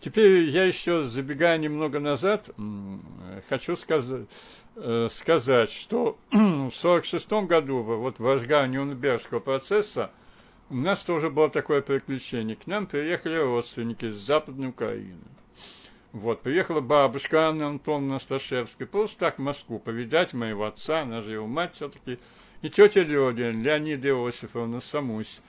Теперь 0.00 0.48
я 0.48 0.64
еще, 0.64 1.04
забегая 1.04 1.58
немного 1.58 2.00
назад, 2.00 2.48
хочу 3.50 3.76
сказать, 3.76 4.26
э, 4.76 5.08
сказать 5.12 5.70
что 5.70 6.16
в 6.30 6.72
1946 6.72 7.30
году, 7.46 7.82
вот 7.82 8.18
в 8.18 8.26
разгар 8.26 8.68
Нюрнбергского 8.68 9.40
процесса, 9.40 10.10
у 10.70 10.76
нас 10.76 11.04
тоже 11.04 11.28
было 11.28 11.50
такое 11.50 11.82
приключение. 11.82 12.56
К 12.56 12.66
нам 12.66 12.86
приехали 12.86 13.36
родственники 13.36 14.06
из 14.06 14.16
Западной 14.16 14.68
Украины. 14.68 15.18
Вот, 16.12 16.42
приехала 16.42 16.80
бабушка 16.80 17.48
Анна 17.48 17.68
Антоновна 17.68 18.18
Сташевская, 18.18 18.86
просто 18.86 19.18
так 19.18 19.38
в 19.38 19.42
Москву, 19.42 19.78
повидать 19.78 20.32
моего 20.32 20.64
отца, 20.64 21.02
она 21.02 21.22
же 21.22 21.32
его 21.32 21.46
мать 21.46 21.74
все-таки, 21.74 22.18
и 22.62 22.70
тетя 22.70 23.02
Лёдя, 23.02 23.50
Леонида 23.50 24.08
Иосифовна 24.08 24.80
Самусь. 24.80 25.40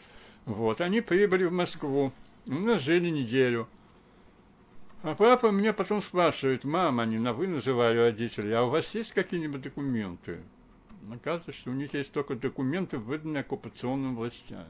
Вот, 0.45 0.81
они 0.81 1.01
прибыли 1.01 1.45
в 1.45 1.51
Москву, 1.51 2.11
у 2.45 2.53
нас 2.53 2.81
жили 2.81 3.09
неделю– 3.09 3.67
а 5.01 5.15
папа 5.15 5.47
меня 5.47 5.71
потом 5.71 6.01
спрашивает, 6.01 6.65
мама, 6.65 7.03
они 7.03 7.17
на 7.17 7.31
вы 7.31 7.47
называли 7.47 7.97
родителей, 7.97 8.51
а 8.51 8.63
у 8.63 8.69
вас 8.69 8.93
есть 8.93 9.13
какие-нибудь 9.13 9.61
документы? 9.61 10.41
Оказывается, 11.09 11.53
что 11.53 11.71
у 11.71 11.73
них 11.73 11.93
есть 11.93 12.11
только 12.11 12.35
документы, 12.35 12.97
выданные 12.97 13.41
оккупационными 13.41 14.15
властями. 14.15 14.67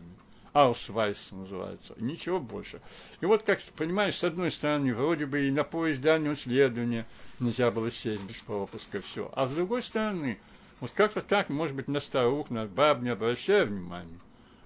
Аусвайс 0.53 1.17
называется. 1.31 1.93
Ничего 1.97 2.39
больше. 2.39 2.81
И 3.21 3.25
вот, 3.25 3.43
как 3.43 3.61
понимаешь, 3.77 4.17
с 4.17 4.23
одной 4.23 4.51
стороны, 4.51 4.93
вроде 4.93 5.25
бы 5.25 5.47
и 5.47 5.51
на 5.51 5.63
поезд 5.63 6.01
дальнего 6.01 6.35
следования 6.35 7.05
нельзя 7.39 7.71
было 7.71 7.91
сесть 7.91 8.23
без 8.23 8.37
пропуска, 8.37 9.01
все. 9.01 9.31
А 9.35 9.47
с 9.47 9.53
другой 9.53 9.81
стороны, 9.81 10.39
вот 10.79 10.91
как-то 10.91 11.21
так, 11.21 11.49
может 11.49 11.75
быть, 11.75 11.87
на 11.87 11.99
старух, 11.99 12.49
на 12.49 12.65
баб 12.65 13.01
не 13.01 13.09
обращая 13.09 13.65
внимания. 13.65 14.19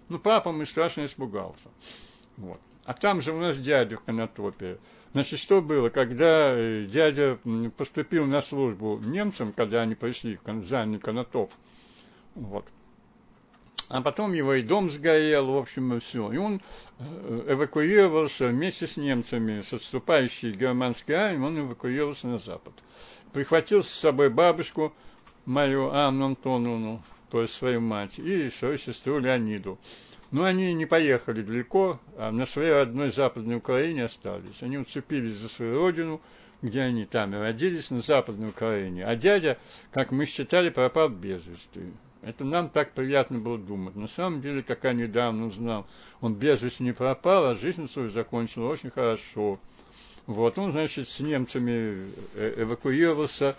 Ну, 0.09 0.19
папа 0.19 0.51
мы 0.51 0.65
страшно 0.65 1.05
испугался. 1.05 1.69
Вот. 2.37 2.59
А 2.85 2.93
там 2.93 3.21
же 3.21 3.31
у 3.31 3.39
нас 3.39 3.57
дядя 3.57 3.97
в 3.97 4.03
Конотопе. 4.03 4.77
Значит, 5.13 5.39
что 5.39 5.61
было, 5.61 5.89
когда 5.89 6.53
э, 6.53 6.85
дядя 6.85 7.37
поступил 7.77 8.25
на 8.25 8.41
службу 8.41 8.99
немцам, 9.03 9.53
когда 9.53 9.81
они 9.81 9.95
пришли 9.95 10.39
в 10.43 10.65
заняли 10.65 10.97
Конотоп, 10.97 11.51
вот, 12.35 12.65
а 13.89 14.01
потом 14.01 14.33
его 14.33 14.53
и 14.53 14.61
дом 14.61 14.89
сгорел, 14.89 15.51
в 15.51 15.57
общем, 15.57 15.93
и 15.93 15.99
все. 15.99 16.31
И 16.31 16.37
он 16.37 16.61
э, 16.99 17.45
эвакуировался 17.49 18.47
вместе 18.47 18.87
с 18.87 18.97
немцами, 18.97 19.61
с 19.61 19.73
отступающей 19.73 20.51
германской 20.51 21.15
армией, 21.15 21.45
он 21.45 21.59
эвакуировался 21.59 22.27
на 22.27 22.37
запад. 22.37 22.73
Прихватил 23.33 23.83
с 23.83 23.89
собой 23.89 24.29
бабушку, 24.29 24.93
мою 25.45 25.89
Анну 25.91 26.25
Антоновну, 26.25 27.01
то 27.29 27.41
есть 27.41 27.53
свою 27.53 27.81
мать, 27.81 28.19
и 28.19 28.49
свою 28.49 28.77
сестру 28.77 29.19
Леониду. 29.19 29.79
Но 30.31 30.45
они 30.45 30.73
не 30.73 30.85
поехали 30.85 31.41
далеко, 31.41 31.99
а 32.17 32.31
на 32.31 32.45
своей 32.45 32.71
родной 32.71 33.09
Западной 33.09 33.57
Украине 33.57 34.05
остались. 34.05 34.63
Они 34.63 34.77
уцепились 34.77 35.35
за 35.35 35.49
свою 35.49 35.75
родину, 35.75 36.21
где 36.63 36.81
они 36.81 37.05
там 37.05 37.35
и 37.35 37.37
родились, 37.37 37.91
на 37.91 38.01
Западной 38.01 38.49
Украине. 38.49 39.05
А 39.05 39.15
дядя, 39.15 39.59
как 39.91 40.11
мы 40.11 40.25
считали, 40.25 40.69
пропал 40.69 41.09
без 41.09 41.45
вести. 41.45 41.93
Это 42.25 42.45
нам 42.45 42.69
так 42.69 42.93
приятно 42.93 43.39
было 43.39 43.57
думать. 43.57 43.95
На 43.95 44.07
самом 44.07 44.39
деле, 44.39 44.63
как 44.63 44.85
я 44.85 44.93
недавно 44.93 45.47
узнал, 45.47 45.85
он 46.21 46.35
без 46.35 46.61
вести 46.61 46.81
не 46.83 46.93
пропал, 46.93 47.45
а 47.45 47.55
жизнь 47.55 47.89
свою 47.89 48.09
закончил 48.09 48.65
очень 48.65 48.91
хорошо. 48.91 49.59
Вот, 50.25 50.57
он, 50.57 50.71
значит, 50.71 51.09
с 51.09 51.19
немцами 51.19 52.07
э, 52.35 52.61
эвакуировался 52.63 53.57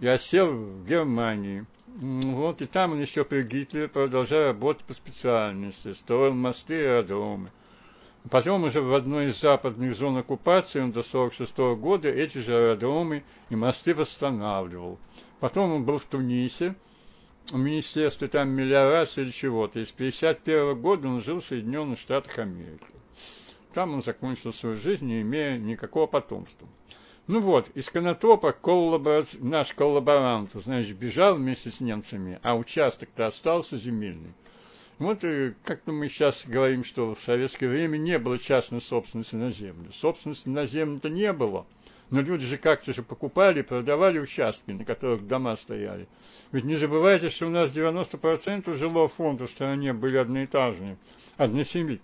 и 0.00 0.06
осел 0.06 0.50
в 0.50 0.86
Германии. 0.86 1.66
Вот, 1.86 2.62
и 2.62 2.66
там 2.66 2.92
он 2.92 3.00
еще 3.00 3.22
при 3.24 3.42
Гитлере 3.42 3.88
продолжал 3.88 4.44
работать 4.44 4.84
по 4.84 4.94
специальности, 4.94 5.92
строил 5.92 6.32
мосты 6.32 6.74
и 6.74 6.84
аэродромы. 6.84 7.50
Потом 8.30 8.64
уже 8.64 8.80
в 8.80 8.94
одной 8.94 9.26
из 9.26 9.40
западных 9.40 9.94
зон 9.94 10.16
оккупации 10.16 10.80
он 10.80 10.90
до 10.90 11.00
1946 11.00 11.80
года 11.80 12.08
эти 12.08 12.38
же 12.38 12.56
аэродромы 12.56 13.24
и 13.50 13.56
мосты 13.56 13.94
восстанавливал. 13.94 14.98
Потом 15.38 15.72
он 15.72 15.84
был 15.84 15.98
в 15.98 16.04
Тунисе, 16.06 16.74
в 17.50 17.56
Министерстве 17.56 18.28
там 18.28 18.50
мелиорации 18.50 19.22
или 19.22 19.30
чего-то. 19.30 19.80
И 19.80 19.84
с 19.84 19.92
1951 19.92 20.80
года 20.80 21.08
он 21.08 21.20
жил 21.20 21.40
в 21.40 21.46
Соединенных 21.46 21.98
Штатах 21.98 22.38
Америки. 22.38 22.86
Там 23.72 23.94
он 23.94 24.02
закончил 24.02 24.52
свою 24.52 24.76
жизнь, 24.76 25.06
не 25.06 25.22
имея 25.22 25.58
никакого 25.58 26.06
потомства. 26.06 26.66
Ну 27.26 27.40
вот, 27.40 27.68
из 27.74 27.90
Конотопа 27.90 28.52
коллабор... 28.52 29.26
наш 29.40 29.72
коллаборант, 29.72 30.50
значит, 30.54 30.96
бежал 30.96 31.34
вместе 31.34 31.70
с 31.70 31.80
немцами, 31.80 32.38
а 32.42 32.56
участок-то 32.56 33.26
остался 33.26 33.76
земельный. 33.76 34.32
Вот 34.98 35.24
и 35.24 35.54
как-то 35.64 35.92
мы 35.92 36.08
сейчас 36.08 36.44
говорим, 36.46 36.84
что 36.84 37.14
в 37.14 37.20
советское 37.20 37.68
время 37.68 37.98
не 37.98 38.18
было 38.18 38.38
частной 38.38 38.80
собственности 38.80 39.34
на 39.34 39.50
землю. 39.50 39.92
Собственности 39.92 40.48
на 40.48 40.66
землю-то 40.66 41.10
не 41.10 41.32
было. 41.32 41.66
Но 42.10 42.20
люди 42.20 42.46
же 42.46 42.56
как-то 42.56 42.92
же 42.92 43.02
покупали, 43.02 43.62
продавали 43.62 44.18
участки, 44.18 44.70
на 44.70 44.84
которых 44.84 45.26
дома 45.26 45.56
стояли. 45.56 46.08
Ведь 46.52 46.64
не 46.64 46.76
забывайте, 46.76 47.28
что 47.28 47.46
у 47.46 47.50
нас 47.50 47.72
90% 47.72 48.72
жилого 48.76 49.08
фонда 49.08 49.46
в 49.46 49.50
стране 49.50 49.92
были 49.92 50.16
одноэтажные, 50.16 50.98
односемейные, 51.36 52.00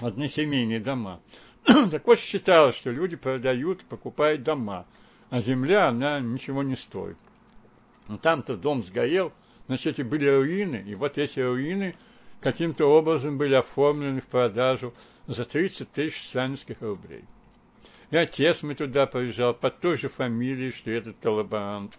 односемейные 0.00 0.80
дома. 0.80 1.20
так 1.64 2.04
вот 2.06 2.18
считалось, 2.18 2.74
что 2.74 2.90
люди 2.90 3.16
продают, 3.16 3.84
покупают 3.84 4.42
дома, 4.42 4.86
а 5.30 5.40
земля, 5.40 5.88
она 5.88 6.18
ничего 6.18 6.62
не 6.64 6.74
стоит. 6.74 7.16
Но 8.08 8.18
там-то 8.18 8.56
дом 8.56 8.82
сгорел, 8.82 9.32
значит, 9.66 9.98
эти 9.98 10.02
были 10.02 10.28
руины, 10.28 10.84
и 10.86 10.96
вот 10.96 11.16
эти 11.16 11.38
руины 11.40 11.94
каким-то 12.40 12.86
образом 12.86 13.38
были 13.38 13.54
оформлены 13.54 14.20
в 14.20 14.26
продажу 14.26 14.92
за 15.26 15.44
30 15.44 15.90
тысяч 15.92 16.26
сталинских 16.26 16.82
рублей. 16.82 17.24
И 18.14 18.16
отец 18.16 18.62
мой 18.62 18.76
туда 18.76 19.06
приезжал 19.06 19.54
под 19.54 19.80
той 19.80 19.96
же 19.96 20.08
фамилией, 20.08 20.70
что 20.70 20.88
этот 20.88 21.16
коллаборант, 21.20 21.98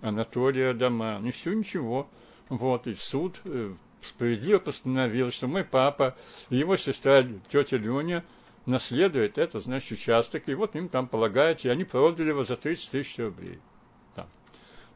Анатолий 0.00 0.62
Адаман. 0.62 1.26
И 1.26 1.32
все 1.32 1.54
ничего. 1.54 2.08
Вот, 2.48 2.86
и 2.86 2.94
суд 2.94 3.40
э, 3.44 3.74
справедливо 4.00 4.60
постановил, 4.60 5.32
что 5.32 5.48
мой 5.48 5.64
папа 5.64 6.14
и 6.50 6.56
его 6.58 6.76
сестра, 6.76 7.26
тетя 7.50 7.78
Люня, 7.78 8.24
наследует 8.64 9.38
это, 9.38 9.58
значит, 9.58 9.98
участок, 9.98 10.44
и 10.46 10.54
вот 10.54 10.76
им 10.76 10.88
там 10.88 11.08
полагается, 11.08 11.66
и 11.66 11.72
они 11.72 11.82
продали 11.82 12.28
его 12.28 12.44
за 12.44 12.54
30 12.54 12.88
тысяч 12.88 13.18
рублей. 13.18 13.58
Там. 14.14 14.28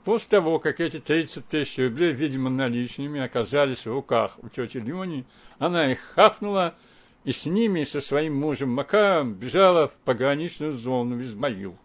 После 0.04 0.28
того, 0.28 0.60
как 0.60 0.78
эти 0.78 1.00
30 1.00 1.48
тысяч 1.48 1.78
рублей, 1.78 2.12
видимо, 2.12 2.48
наличными 2.48 3.20
оказались 3.20 3.84
в 3.84 3.92
руках 3.92 4.38
у 4.40 4.48
тети 4.48 4.78
Люни, 4.78 5.26
она 5.58 5.90
их 5.90 5.98
хапнула, 6.14 6.76
и 7.24 7.32
с 7.32 7.46
ними, 7.46 7.84
со 7.84 8.00
своим 8.00 8.36
мужем 8.36 8.70
Макаром, 8.70 9.34
бежала 9.34 9.88
в 9.88 9.94
пограничную 10.04 10.72
зону 10.72 11.16
в 11.16 11.22
Измаил 11.22 11.76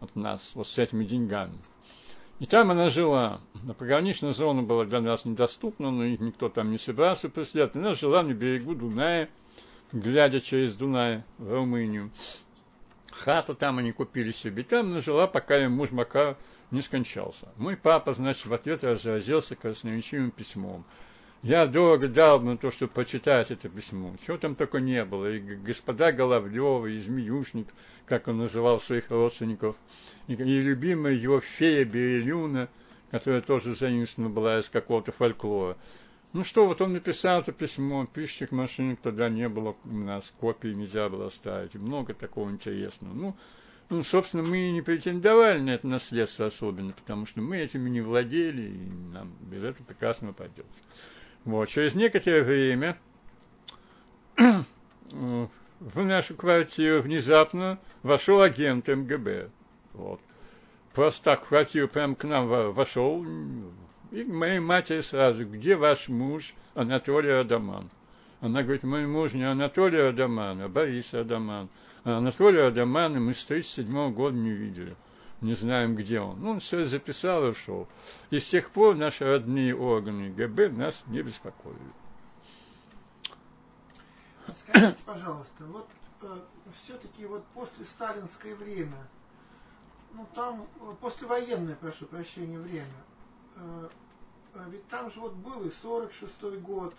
от 0.00 0.14
нас, 0.16 0.40
вот 0.54 0.68
с 0.68 0.78
этими 0.78 1.04
деньгами. 1.04 1.58
И 2.40 2.46
там 2.46 2.70
она 2.70 2.88
жила. 2.88 3.40
На 3.62 3.74
пограничная 3.74 4.32
зона 4.32 4.62
была 4.62 4.86
для 4.86 5.02
нас 5.02 5.26
недоступна, 5.26 5.90
но 5.90 6.06
никто 6.06 6.48
там 6.48 6.70
не 6.70 6.78
собирался 6.78 7.28
преследовать. 7.28 7.76
Она 7.76 7.94
жила 7.94 8.22
на 8.22 8.32
берегу 8.32 8.74
Дуная, 8.74 9.28
глядя 9.92 10.40
через 10.40 10.74
Дунай 10.74 11.22
в 11.36 11.52
Румынию. 11.52 12.10
Хату 13.10 13.54
там 13.54 13.76
они 13.76 13.92
купили 13.92 14.32
себе. 14.32 14.62
Там 14.62 14.86
она 14.86 15.02
жила, 15.02 15.26
пока 15.26 15.56
ее 15.56 15.68
муж 15.68 15.90
Макар 15.90 16.38
не 16.70 16.80
скончался. 16.80 17.48
Мой 17.56 17.76
папа, 17.76 18.14
значит, 18.14 18.46
в 18.46 18.54
ответ 18.54 18.84
разразился 18.84 19.54
красноречивым 19.54 20.30
письмом. 20.30 20.84
Я 21.42 21.66
дорого 21.66 22.06
дал 22.06 22.40
на 22.40 22.58
то, 22.58 22.70
чтобы 22.70 22.92
почитать 22.92 23.50
это 23.50 23.70
письмо. 23.70 24.14
Чего 24.26 24.36
там 24.36 24.54
только 24.54 24.78
не 24.78 25.02
было. 25.06 25.32
И 25.32 25.40
господа 25.40 26.12
Головлева, 26.12 26.86
и 26.86 26.98
Змеюшник, 26.98 27.66
как 28.04 28.28
он 28.28 28.38
называл 28.38 28.78
своих 28.80 29.10
родственников, 29.10 29.76
и, 30.26 30.34
и 30.34 30.60
любимая 30.60 31.14
его 31.14 31.40
фея 31.40 31.86
Берелюна, 31.86 32.68
которая 33.10 33.40
тоже 33.40 33.74
заимствована 33.74 34.30
была 34.30 34.58
из 34.58 34.68
какого-то 34.68 35.12
фольклора. 35.12 35.78
Ну 36.34 36.44
что, 36.44 36.66
вот 36.66 36.82
он 36.82 36.92
написал 36.92 37.40
это 37.40 37.52
письмо, 37.52 38.06
пишущих 38.06 38.52
машинок 38.52 39.00
тогда 39.00 39.30
не 39.30 39.48
было 39.48 39.74
у 39.84 39.96
нас, 39.96 40.30
копии 40.38 40.68
нельзя 40.68 41.08
было 41.08 41.30
ставить, 41.30 41.74
много 41.74 42.12
такого 42.12 42.50
интересного. 42.50 43.14
Ну, 43.14 43.36
ну, 43.88 44.02
собственно, 44.04 44.44
мы 44.44 44.68
и 44.68 44.72
не 44.72 44.82
претендовали 44.82 45.58
на 45.58 45.70
это 45.70 45.88
наследство 45.88 46.46
особенно, 46.46 46.92
потому 46.92 47.26
что 47.26 47.40
мы 47.40 47.56
этими 47.56 47.88
не 47.88 48.00
владели, 48.00 48.62
и 48.62 49.12
нам 49.12 49.32
без 49.40 49.64
этого 49.64 49.84
прекрасно 49.84 50.28
обойдется. 50.28 50.70
Вот. 51.44 51.68
Через 51.68 51.94
некоторое 51.94 52.42
время 52.42 52.98
в 54.36 56.02
нашу 56.02 56.34
квартиру 56.34 57.02
внезапно 57.02 57.78
вошел 58.02 58.42
агент 58.42 58.88
МГБ. 58.88 59.50
Вот. 59.94 60.20
Просто 60.94 61.24
так 61.24 61.44
в 61.44 61.48
квартиру 61.48 61.88
прямо 61.88 62.14
к 62.14 62.24
нам 62.24 62.48
вошел, 62.72 63.24
и 64.10 64.24
моей 64.24 64.58
матери 64.58 65.00
сразу, 65.00 65.46
где 65.46 65.76
ваш 65.76 66.08
муж 66.08 66.52
Анатолий 66.74 67.30
Адаман? 67.30 67.90
Она 68.40 68.62
говорит, 68.62 68.82
мой 68.82 69.06
муж 69.06 69.32
не 69.32 69.44
Анатолий 69.44 70.00
Адаман, 70.00 70.62
а 70.62 70.68
Борис 70.68 71.14
Адаман. 71.14 71.68
А 72.04 72.18
Анатолия 72.18 72.66
Адамана 72.66 73.20
мы 73.20 73.34
с 73.34 73.44
1937 73.44 74.12
года 74.14 74.36
не 74.36 74.50
видели 74.50 74.96
не 75.40 75.54
знаем, 75.54 75.94
где 75.94 76.20
он. 76.20 76.40
Ну, 76.40 76.50
он 76.50 76.60
все 76.60 76.84
записал 76.84 77.46
и 77.46 77.50
ушел. 77.50 77.88
И 78.30 78.38
с 78.38 78.48
тех 78.48 78.70
пор 78.70 78.96
наши 78.96 79.24
родные 79.24 79.74
органы 79.74 80.30
ГБ 80.30 80.70
нас 80.70 80.94
не 81.06 81.22
беспокоили. 81.22 81.78
Скажите, 84.52 84.98
пожалуйста, 85.04 85.64
вот 85.64 85.88
э, 86.22 86.40
все-таки 86.82 87.24
вот 87.26 87.44
после 87.54 87.84
сталинское 87.84 88.54
время, 88.54 89.06
ну 90.12 90.26
там, 90.34 90.66
э, 90.80 90.94
послевоенное, 91.00 91.76
прошу 91.76 92.06
прощения, 92.06 92.58
время, 92.58 92.86
э, 93.56 93.88
э 94.54 94.64
ведь 94.70 94.86
там 94.88 95.10
же 95.10 95.20
вот 95.20 95.34
был 95.34 95.64
и 95.64 95.68
46-й 95.68 96.58
год, 96.58 96.94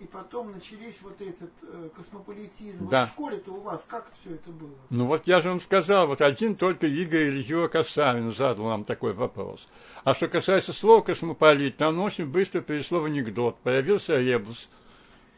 и 0.00 0.04
потом 0.04 0.52
начались 0.52 1.00
вот 1.02 1.20
этот 1.20 1.50
э, 1.62 1.88
космополитизм. 1.94 2.88
Да. 2.88 3.00
Вот 3.00 3.08
в 3.08 3.12
школе-то 3.12 3.52
у 3.52 3.60
вас 3.60 3.84
как 3.88 4.10
все 4.20 4.34
это 4.34 4.50
было? 4.50 4.74
Ну 4.90 5.06
вот 5.06 5.26
я 5.26 5.40
же 5.40 5.48
вам 5.48 5.60
сказал, 5.60 6.06
вот 6.06 6.20
один 6.20 6.56
только 6.56 6.86
Игорь 6.86 7.28
Ильичева 7.28 7.68
Касавин 7.68 8.32
задал 8.32 8.66
нам 8.66 8.84
такой 8.84 9.12
вопрос. 9.12 9.66
А 10.04 10.14
что 10.14 10.28
касается 10.28 10.72
слова 10.72 11.02
космополит, 11.02 11.80
оно 11.80 12.04
очень 12.04 12.26
быстро 12.26 12.60
перешло 12.60 13.00
в 13.00 13.04
анекдот. 13.04 13.56
Появился 13.60 14.16
ребус– 14.18 14.68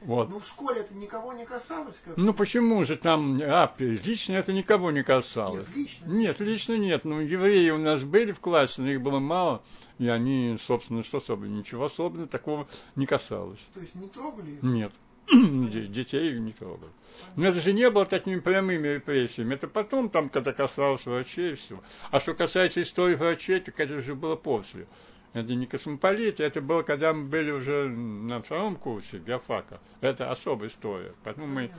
вот. 0.05 0.29
Ну, 0.29 0.39
в 0.39 0.47
школе 0.47 0.81
это 0.81 0.95
никого 0.95 1.33
не 1.33 1.45
касалось? 1.45 1.95
Как 2.05 2.17
ну, 2.17 2.35
почему 2.35 2.85
же 2.85 2.97
там, 2.97 3.41
а, 3.43 3.73
лично 3.79 4.35
это 4.35 4.53
никого 4.53 4.91
не 4.91 5.03
касалось. 5.03 5.67
Нет, 5.69 5.77
лично? 5.77 6.07
Нет, 6.07 6.41
лично 6.41 6.73
нет. 6.75 7.05
Ну, 7.05 7.21
евреи 7.21 7.71
у 7.71 7.79
нас 7.79 8.03
были 8.03 8.33
в 8.33 8.41
классе, 8.41 8.83
но 8.83 8.91
их 8.91 9.01
было 9.01 9.19
мало, 9.19 9.63
и 9.99 10.09
они, 10.09 10.57
собственно, 10.61 11.03
что 11.03 11.19
особо, 11.19 11.47
ничего 11.47 11.87
особенного 11.87 12.29
такого 12.29 12.69
не 12.97 13.07
касалось. 13.07 13.61
То 13.73 13.81
есть 13.81 13.95
не 13.95 14.09
трогали 14.09 14.53
их? 14.53 14.63
Нет. 14.63 14.93
Детей 15.33 16.39
не 16.39 16.53
трогали. 16.53 16.91
Но 17.37 17.47
это 17.49 17.59
же 17.61 17.73
не 17.73 17.89
было 17.89 18.05
такими 18.05 18.41
прямыми 18.41 18.89
репрессиями. 18.89 19.55
Это 19.55 19.69
потом, 19.69 20.11
там, 20.11 20.29
когда 20.29 20.53
касалось 20.53 21.07
врачей 21.07 21.53
и 21.53 21.55
все. 21.55 21.81
А 22.11 22.21
что 22.21 22.35
касается 22.35 22.83
истории 22.83 23.15
врачей, 23.15 23.61
так 23.61 23.79
это 23.81 24.01
же 24.01 24.15
было 24.15 24.37
после. 24.37 24.87
Это 25.35 25.53
не 25.55 25.67
космополит, 25.67 26.39
это 26.39 26.61
было, 26.61 26.83
когда 26.83 27.13
мы 27.13 27.25
были 27.27 27.51
уже 27.51 27.89
на 27.89 28.41
втором 28.41 28.77
курсе 28.77 29.19
биофака. 29.19 29.81
Это 30.01 30.31
особая 30.31 30.69
история. 30.69 31.13
Поэтому 31.25 31.49
мы 31.49 31.71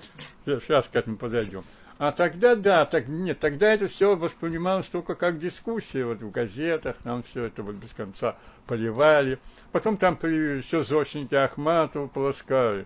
сейчас 0.44 0.86
к 0.92 0.96
этому 0.96 1.16
подойдем. 1.16 1.64
А 1.98 2.12
тогда, 2.12 2.56
да, 2.56 2.86
так, 2.86 3.08
нет, 3.08 3.40
тогда 3.40 3.74
это 3.74 3.88
все 3.88 4.18
воспринималось 4.18 4.88
только 4.88 5.16
как 5.16 5.40
дискуссия, 5.40 6.04
вот 6.04 6.22
в 6.22 6.30
газетах, 6.30 6.98
нам 7.06 7.24
все 7.24 7.46
это 7.46 7.64
вот 7.64 7.76
без 7.76 7.94
конца 7.94 8.36
поливали. 8.68 9.40
Потом 9.72 9.96
там 9.96 10.18
все 10.18 10.82
зочники 10.82 11.34
Ахматова 11.36 12.08
полоскали. 12.08 12.86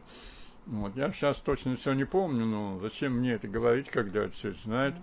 Вот, 0.67 0.95
я 0.95 1.11
сейчас 1.11 1.39
точно 1.39 1.77
все 1.77 1.93
не 1.93 2.05
помню, 2.05 2.45
но 2.45 2.79
зачем 2.79 3.13
мне 3.13 3.33
это 3.33 3.47
говорить, 3.47 3.89
когда 3.89 4.25
это 4.25 4.33
все 4.35 4.51
знают. 4.51 4.93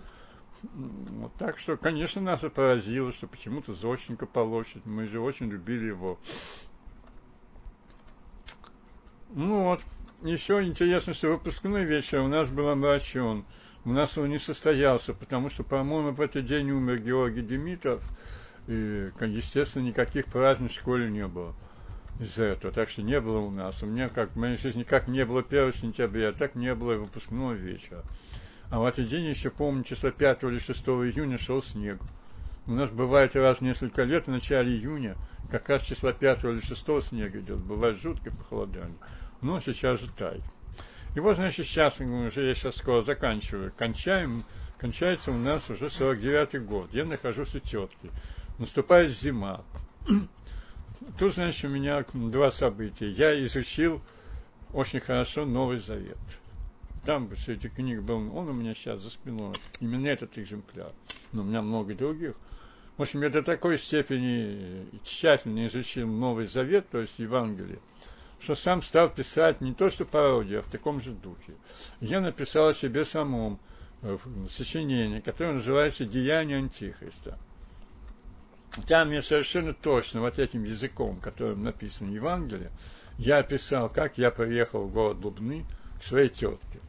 Вот, 0.63 1.33
так 1.35 1.59
что, 1.59 1.77
конечно, 1.77 2.21
нас 2.21 2.39
это 2.39 2.49
поразило, 2.49 3.11
что 3.11 3.27
почему-то 3.27 3.73
Зощенко 3.73 4.25
получит. 4.25 4.85
Мы 4.85 5.07
же 5.07 5.19
очень 5.19 5.49
любили 5.49 5.85
его. 5.85 6.19
Ну 9.29 9.63
вот, 9.63 9.81
еще 10.21 10.63
интересно, 10.63 11.13
что 11.13 11.29
выпускной 11.29 11.83
вечер 11.83 12.21
у 12.21 12.27
нас 12.27 12.49
был 12.49 12.69
омрачен. 12.69 13.45
У 13.85 13.91
нас 13.91 14.17
он 14.17 14.29
не 14.29 14.37
состоялся, 14.37 15.13
потому 15.13 15.49
что, 15.49 15.63
по-моему, 15.63 16.11
в 16.11 16.21
этот 16.21 16.45
день 16.45 16.71
умер 16.71 16.99
Георгий 17.01 17.41
Демитов, 17.41 18.03
и, 18.67 19.11
естественно, 19.21 19.83
никаких 19.83 20.25
праздников 20.25 20.75
в 20.75 20.79
школе 20.79 21.09
не 21.09 21.25
было 21.27 21.55
из-за 22.19 22.45
этого. 22.45 22.73
Так 22.73 22.89
что 22.89 23.01
не 23.01 23.19
было 23.21 23.39
у 23.39 23.51
нас. 23.51 23.81
У 23.83 23.85
меня, 23.85 24.09
как 24.09 24.31
в 24.31 24.35
моей 24.37 24.57
жизни, 24.57 24.83
как 24.83 25.07
не 25.07 25.23
было 25.23 25.41
1 25.41 25.73
сентября, 25.73 26.33
так 26.33 26.55
не 26.55 26.73
было 26.75 26.93
и 26.93 26.97
выпускного 26.97 27.53
вечера. 27.53 28.03
А 28.69 28.79
в 28.79 28.85
этот 28.85 29.07
день 29.07 29.25
еще 29.25 29.49
помню, 29.49 29.83
числа 29.83 30.11
5 30.11 30.43
или 30.43 30.59
6 30.59 30.81
июня 30.81 31.37
шел 31.37 31.63
снег. 31.63 31.99
У 32.65 32.71
нас 32.71 32.89
бывает 32.89 33.35
раз 33.35 33.59
в 33.59 33.61
несколько 33.61 34.03
лет 34.03 34.27
в 34.27 34.31
начале 34.31 34.73
июня, 34.73 35.15
как 35.49 35.69
раз 35.69 35.83
числа 35.83 36.11
5 36.11 36.43
или 36.43 36.59
6 36.59 37.07
снег 37.07 37.35
идет. 37.35 37.59
Бывает 37.59 37.97
жуткое 38.01 38.31
похолодание. 38.31 38.97
Но 39.41 39.59
сейчас 39.61 40.01
же 40.01 40.11
тает. 40.11 40.43
И 41.15 41.19
вот, 41.19 41.37
значит, 41.37 41.65
сейчас, 41.65 41.99
уже 42.01 42.45
я 42.45 42.53
сейчас 42.53 42.75
скоро 42.75 43.01
заканчиваю, 43.01 43.71
кончаем, 43.75 44.43
кончается 44.77 45.31
у 45.31 45.37
нас 45.37 45.67
уже 45.69 45.85
49-й 45.85 46.59
год. 46.59 46.89
Я 46.91 47.05
нахожусь 47.05 47.55
у 47.55 47.59
тетки. 47.59 48.11
Наступает 48.59 49.11
зима. 49.11 49.63
Тут, 51.17 51.33
значит, 51.33 51.63
у 51.63 51.69
меня 51.69 52.03
два 52.13 52.51
события. 52.51 53.09
Я 53.09 53.43
изучил 53.45 54.01
очень 54.73 54.99
хорошо 54.99 55.45
Новый 55.45 55.79
Завет. 55.79 56.17
Там 57.07 57.29
среди 57.37 57.69
книг 57.69 58.01
был, 58.01 58.17
он 58.35 58.49
у 58.49 58.53
меня 58.53 58.73
сейчас 58.73 58.99
за 58.99 59.09
спиной, 59.09 59.53
именно 59.79 60.07
этот 60.07 60.37
экземпляр. 60.37 60.91
Но 61.31 61.41
у 61.41 61.45
меня 61.45 61.61
много 61.61 61.95
других. 61.95 62.35
В 62.97 63.01
общем, 63.01 63.21
я 63.21 63.29
до 63.29 63.43
такой 63.43 63.77
степени 63.77 64.85
тщательно 65.05 65.67
изучил 65.67 66.05
Новый 66.05 66.47
Завет, 66.47 66.89
то 66.89 66.99
есть 66.99 67.17
Евангелие, 67.17 67.79
что 68.41 68.55
сам 68.55 68.81
стал 68.81 69.09
писать 69.09 69.61
не 69.61 69.73
то 69.73 69.89
что 69.89 70.03
пародию, 70.03 70.59
а 70.59 70.63
в 70.63 70.69
таком 70.69 70.99
же 70.99 71.11
духе. 71.11 71.53
Я 72.01 72.19
написал 72.19 72.67
о 72.67 72.73
себе 72.73 73.05
самом 73.05 73.57
э, 74.01 74.17
сочинение, 74.51 75.21
которое 75.21 75.53
называется 75.53 76.03
«Деяние 76.03 76.57
Антихриста». 76.57 77.39
Там 78.85 79.13
я 79.13 79.21
совершенно 79.21 79.73
точно 79.73 80.19
вот 80.19 80.39
этим 80.39 80.65
языком, 80.65 81.21
которым 81.21 81.63
написано 81.63 82.11
Евангелие, 82.11 82.69
я 83.17 83.37
описал, 83.37 83.87
как 83.87 84.17
я 84.17 84.29
приехал 84.29 84.83
в 84.83 84.91
город 84.91 85.19
Бубны 85.19 85.63
к 86.01 86.03
своей 86.03 86.27
тетке. 86.27 86.81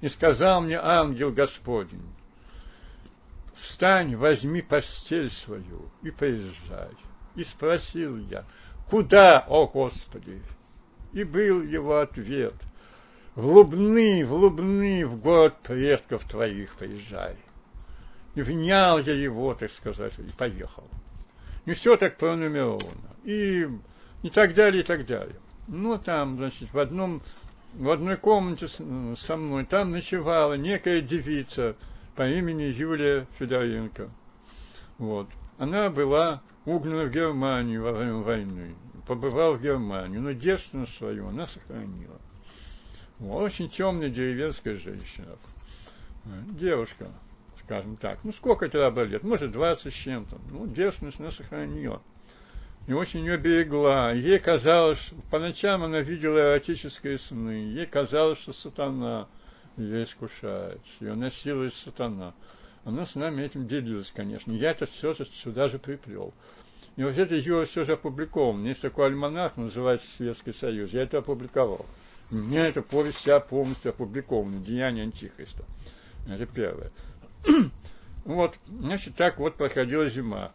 И 0.00 0.08
сказал 0.08 0.60
мне 0.60 0.78
ангел 0.78 1.32
Господень, 1.32 2.06
встань, 3.54 4.16
возьми 4.16 4.62
постель 4.62 5.30
свою 5.30 5.90
и 6.02 6.10
поезжай. 6.10 6.90
И 7.34 7.44
спросил 7.44 8.16
я, 8.16 8.44
куда, 8.90 9.40
о 9.40 9.66
Господи? 9.66 10.42
И 11.12 11.24
был 11.24 11.62
его 11.62 12.00
ответ, 12.00 12.54
в 13.34 13.46
Лубны, 13.46 14.24
в 14.26 14.34
Лубны, 14.34 15.06
в 15.06 15.20
город 15.20 15.54
предков 15.62 16.24
твоих 16.24 16.74
поезжай. 16.74 17.36
И 18.34 18.42
внял 18.42 18.98
я 18.98 19.14
его, 19.14 19.54
так 19.54 19.70
сказать, 19.70 20.12
и 20.18 20.36
поехал. 20.36 20.88
Не 21.64 21.74
все 21.74 21.96
так 21.96 22.16
пронумеровано. 22.16 23.14
И, 23.24 23.68
и 24.22 24.30
так 24.30 24.54
далее, 24.54 24.82
и 24.82 24.84
так 24.86 25.06
далее. 25.06 25.36
Ну, 25.68 25.98
там, 25.98 26.34
значит, 26.34 26.72
в 26.72 26.78
одном, 26.78 27.20
в 27.74 27.90
одной 27.90 28.16
комнате 28.16 28.66
со 28.68 29.36
мной 29.36 29.64
там 29.64 29.90
ночевала 29.90 30.54
некая 30.54 31.00
девица 31.00 31.76
по 32.16 32.28
имени 32.28 32.64
Юлия 32.64 33.26
Федоренко. 33.38 34.10
Вот. 34.98 35.28
Она 35.58 35.90
была 35.90 36.42
угнана 36.64 37.04
в 37.04 37.10
Германию 37.10 37.82
во 37.82 37.92
время 37.92 38.16
войны. 38.16 38.74
Побывала 39.06 39.54
в 39.54 39.62
Германию, 39.62 40.20
но 40.20 40.32
девственность 40.32 40.96
свою 40.96 41.28
она 41.28 41.46
сохранила. 41.46 42.20
Вот. 43.18 43.42
Очень 43.42 43.70
темная 43.70 44.10
деревенская 44.10 44.76
женщина. 44.76 45.36
Девушка, 46.48 47.10
скажем 47.64 47.96
так. 47.96 48.22
Ну, 48.24 48.32
сколько 48.32 48.68
тогда 48.68 48.90
было 48.90 49.04
лет? 49.04 49.22
Может, 49.22 49.52
20 49.52 49.92
с 49.92 49.96
чем-то. 49.96 50.38
Ну, 50.50 50.66
девственность 50.66 51.20
она 51.20 51.30
сохранила 51.30 52.02
и 52.88 52.92
очень 52.94 53.20
ее 53.20 53.36
берегла. 53.36 54.12
Ей 54.12 54.38
казалось, 54.38 55.10
по 55.30 55.38
ночам 55.38 55.84
она 55.84 56.00
видела 56.00 56.38
эротические 56.38 57.18
сны, 57.18 57.50
ей 57.50 57.84
казалось, 57.84 58.38
что 58.38 58.54
сатана 58.54 59.28
ее 59.76 60.04
искушает, 60.04 60.80
ее 60.98 61.14
носилась 61.14 61.74
сатана. 61.74 62.34
Она 62.84 63.04
с 63.04 63.14
нами 63.14 63.42
этим 63.42 63.68
делилась, 63.68 64.10
конечно. 64.10 64.52
Я 64.52 64.70
это 64.70 64.86
все 64.86 65.12
сюда 65.12 65.68
же 65.68 65.78
приплел. 65.78 66.32
И 66.96 67.04
вот 67.04 67.18
это 67.18 67.36
Юра 67.36 67.66
все 67.66 67.84
же 67.84 67.92
опубликовано. 67.92 68.66
Есть 68.66 68.80
такой 68.80 69.06
альманах, 69.06 69.58
называется 69.58 70.06
Советский 70.16 70.54
Союз. 70.54 70.90
Я 70.90 71.02
это 71.02 71.18
опубликовал. 71.18 71.84
У 72.30 72.36
меня 72.36 72.66
эта 72.66 72.80
повесть 72.80 73.18
вся 73.18 73.38
полностью 73.38 73.90
опубликована. 73.90 74.64
Деяние 74.64 75.04
Антихриста. 75.04 75.64
Это 76.26 76.46
первое. 76.46 76.90
вот, 78.24 78.54
значит, 78.66 79.14
так 79.14 79.38
вот 79.38 79.56
проходила 79.56 80.08
зима. 80.08 80.52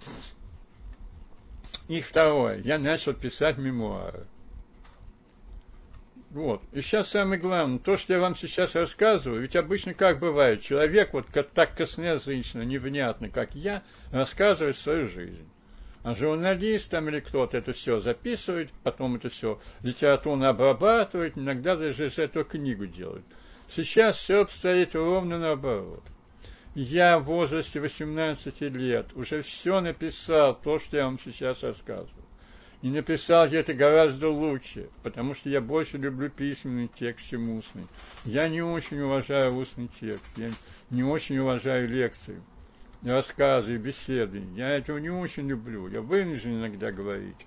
И 1.94 2.02
второе, 2.02 2.58
я 2.64 2.80
начал 2.80 3.14
писать 3.14 3.60
мемуары. 3.60 4.26
Вот. 6.32 6.64
И 6.72 6.82
сейчас 6.82 7.10
самое 7.10 7.40
главное, 7.40 7.78
то, 7.78 7.98
что 7.98 8.14
я 8.14 8.20
вам 8.20 8.34
сейчас 8.34 8.74
рассказываю, 8.74 9.44
ведь 9.44 9.56
обычно 9.56 9.94
как 9.94 10.18
бывает, 10.18 10.64
человек 10.64 11.14
вот 11.14 11.28
как, 11.32 11.52
так 11.52 11.76
косноязычно, 11.76 12.64
невнятно, 12.64 13.30
как 13.30 13.54
я, 13.54 13.84
рассказывает 14.12 14.76
свою 14.78 15.08
жизнь. 15.08 15.48
А 16.02 16.16
журналист 16.16 16.90
там 16.90 17.10
или 17.10 17.20
кто-то 17.20 17.60
это 17.60 17.74
все 17.74 18.00
записывает, 18.00 18.72
потом 18.82 19.18
это 19.18 19.30
все 19.30 19.60
литературно 19.84 20.50
обрабатывает, 20.50 21.38
иногда 21.38 21.76
даже 21.76 22.08
из 22.08 22.18
этого 22.18 22.44
книгу 22.44 22.88
делает. 22.88 23.24
Сейчас 23.70 24.18
все 24.18 24.42
обстоит 24.42 24.96
ровно 24.96 25.38
наоборот. 25.38 26.02
Я 26.76 27.20
в 27.20 27.26
возрасте 27.26 27.80
18 27.80 28.62
лет 28.62 29.12
уже 29.16 29.44
все 29.44 29.80
написал, 29.80 30.60
то, 30.60 30.80
что 30.80 30.98
я 30.98 31.06
вам 31.06 31.20
сейчас 31.20 31.62
рассказываю. 31.62 32.26
И 32.82 32.90
написал 32.90 33.46
я 33.48 33.60
это 33.60 33.76
гораздо 33.76 34.30
лучше, 34.30 34.90
потому 35.04 35.36
что 35.36 35.50
я 35.50 35.62
больше 35.62 35.98
люблю 35.98 36.30
письменный 36.30 36.90
текст, 37.00 37.30
чем 37.30 37.52
устный. 37.52 37.86
Я 38.26 38.50
не 38.50 38.64
очень 38.64 39.00
уважаю 39.00 39.56
устный 39.56 39.90
текст, 40.00 40.36
я 40.36 40.52
не 40.90 41.04
очень 41.04 41.38
уважаю 41.38 41.88
лекции, 41.88 42.42
рассказы, 43.04 43.78
беседы. 43.78 44.44
Я 44.56 44.70
этого 44.70 44.98
не 44.98 45.12
очень 45.12 45.48
люблю, 45.48 45.88
я 45.88 46.02
вынужден 46.02 46.60
иногда 46.60 46.92
говорить. 46.92 47.46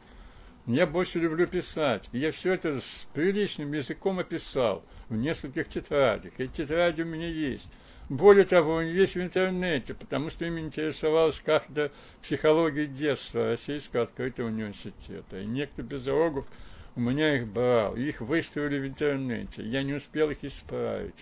Я 0.67 0.87
больше 0.87 1.19
люблю 1.19 1.47
писать. 1.47 2.09
И 2.13 2.19
я 2.19 2.31
все 2.31 2.55
это 2.55 2.81
с 2.81 3.07
приличным 3.13 3.73
языком 3.73 4.19
описал 4.21 4.85
в 5.09 5.17
нескольких 5.17 5.69
тетрадях. 5.69 6.33
Эти 6.39 6.63
тетради 6.63 7.03
у 7.03 7.07
меня 7.07 7.29
есть. 7.29 7.69
Более 8.09 8.45
того, 8.45 8.75
он 8.75 8.85
есть 8.85 9.17
в 9.17 9.21
интернете, 9.21 9.93
потому 9.93 10.31
что 10.31 10.45
им 10.45 10.61
интересовалась 10.61 11.41
кафедра 11.45 11.91
психологии 12.23 12.87
детства 12.87 13.47
Российского 13.47 14.05
открытого 14.05 14.47
университета. 14.47 15.41
И 15.41 15.47
некто 15.47 15.83
Безрогов 15.83 16.47
у 16.95 17.01
меня 17.01 17.37
их 17.37 17.49
брал, 17.49 17.97
их 17.97 18.21
выставили 18.21 18.79
в 18.79 18.87
интернете. 18.87 19.65
Я 19.65 19.83
не 19.83 19.95
успел 19.95 20.31
их 20.31 20.45
исправить. 20.45 21.17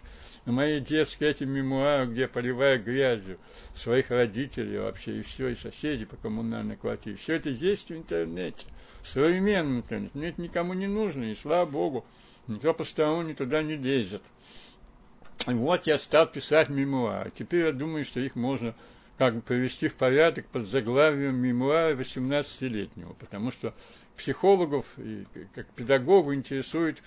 На 0.44 0.52
мои 0.52 0.78
детские 0.78 1.30
эти 1.30 1.44
мемуары, 1.44 2.06
где 2.06 2.22
я 2.22 2.28
поливаю 2.28 2.82
грязью 2.82 3.38
своих 3.74 4.10
родителей 4.10 4.78
вообще, 4.78 5.20
и 5.20 5.22
все, 5.22 5.48
и 5.48 5.54
соседей 5.54 6.04
по 6.04 6.16
коммунальной 6.16 6.76
квартире, 6.76 7.16
все 7.16 7.36
это 7.36 7.48
есть 7.48 7.88
в 7.88 7.96
интернете, 7.96 8.66
в 9.02 9.08
современном 9.08 9.78
интернете. 9.78 10.12
Мне 10.12 10.28
это 10.28 10.42
никому 10.42 10.74
не 10.74 10.86
нужно, 10.86 11.24
и 11.24 11.34
слава 11.34 11.64
Богу, 11.64 12.04
никто 12.46 12.74
посторонний 12.74 13.32
туда 13.32 13.62
не 13.62 13.76
лезет. 13.76 14.20
Вот 15.46 15.86
я 15.86 15.98
стал 15.98 16.26
писать 16.26 16.68
мемуары. 16.68 17.30
Теперь 17.36 17.66
я 17.66 17.72
думаю, 17.72 18.04
что 18.04 18.20
их 18.20 18.34
можно 18.34 18.74
как 19.18 19.34
бы 19.34 19.40
привести 19.42 19.88
в 19.88 19.94
порядок 19.94 20.46
под 20.46 20.66
заглавием 20.66 21.36
мемуары 21.36 21.94
18-летнего, 21.94 23.12
потому 23.14 23.50
что 23.50 23.74
психологов 24.16 24.86
и 24.96 25.26
как 25.54 25.66
педагогу 25.68 26.34
интересует 26.34 27.02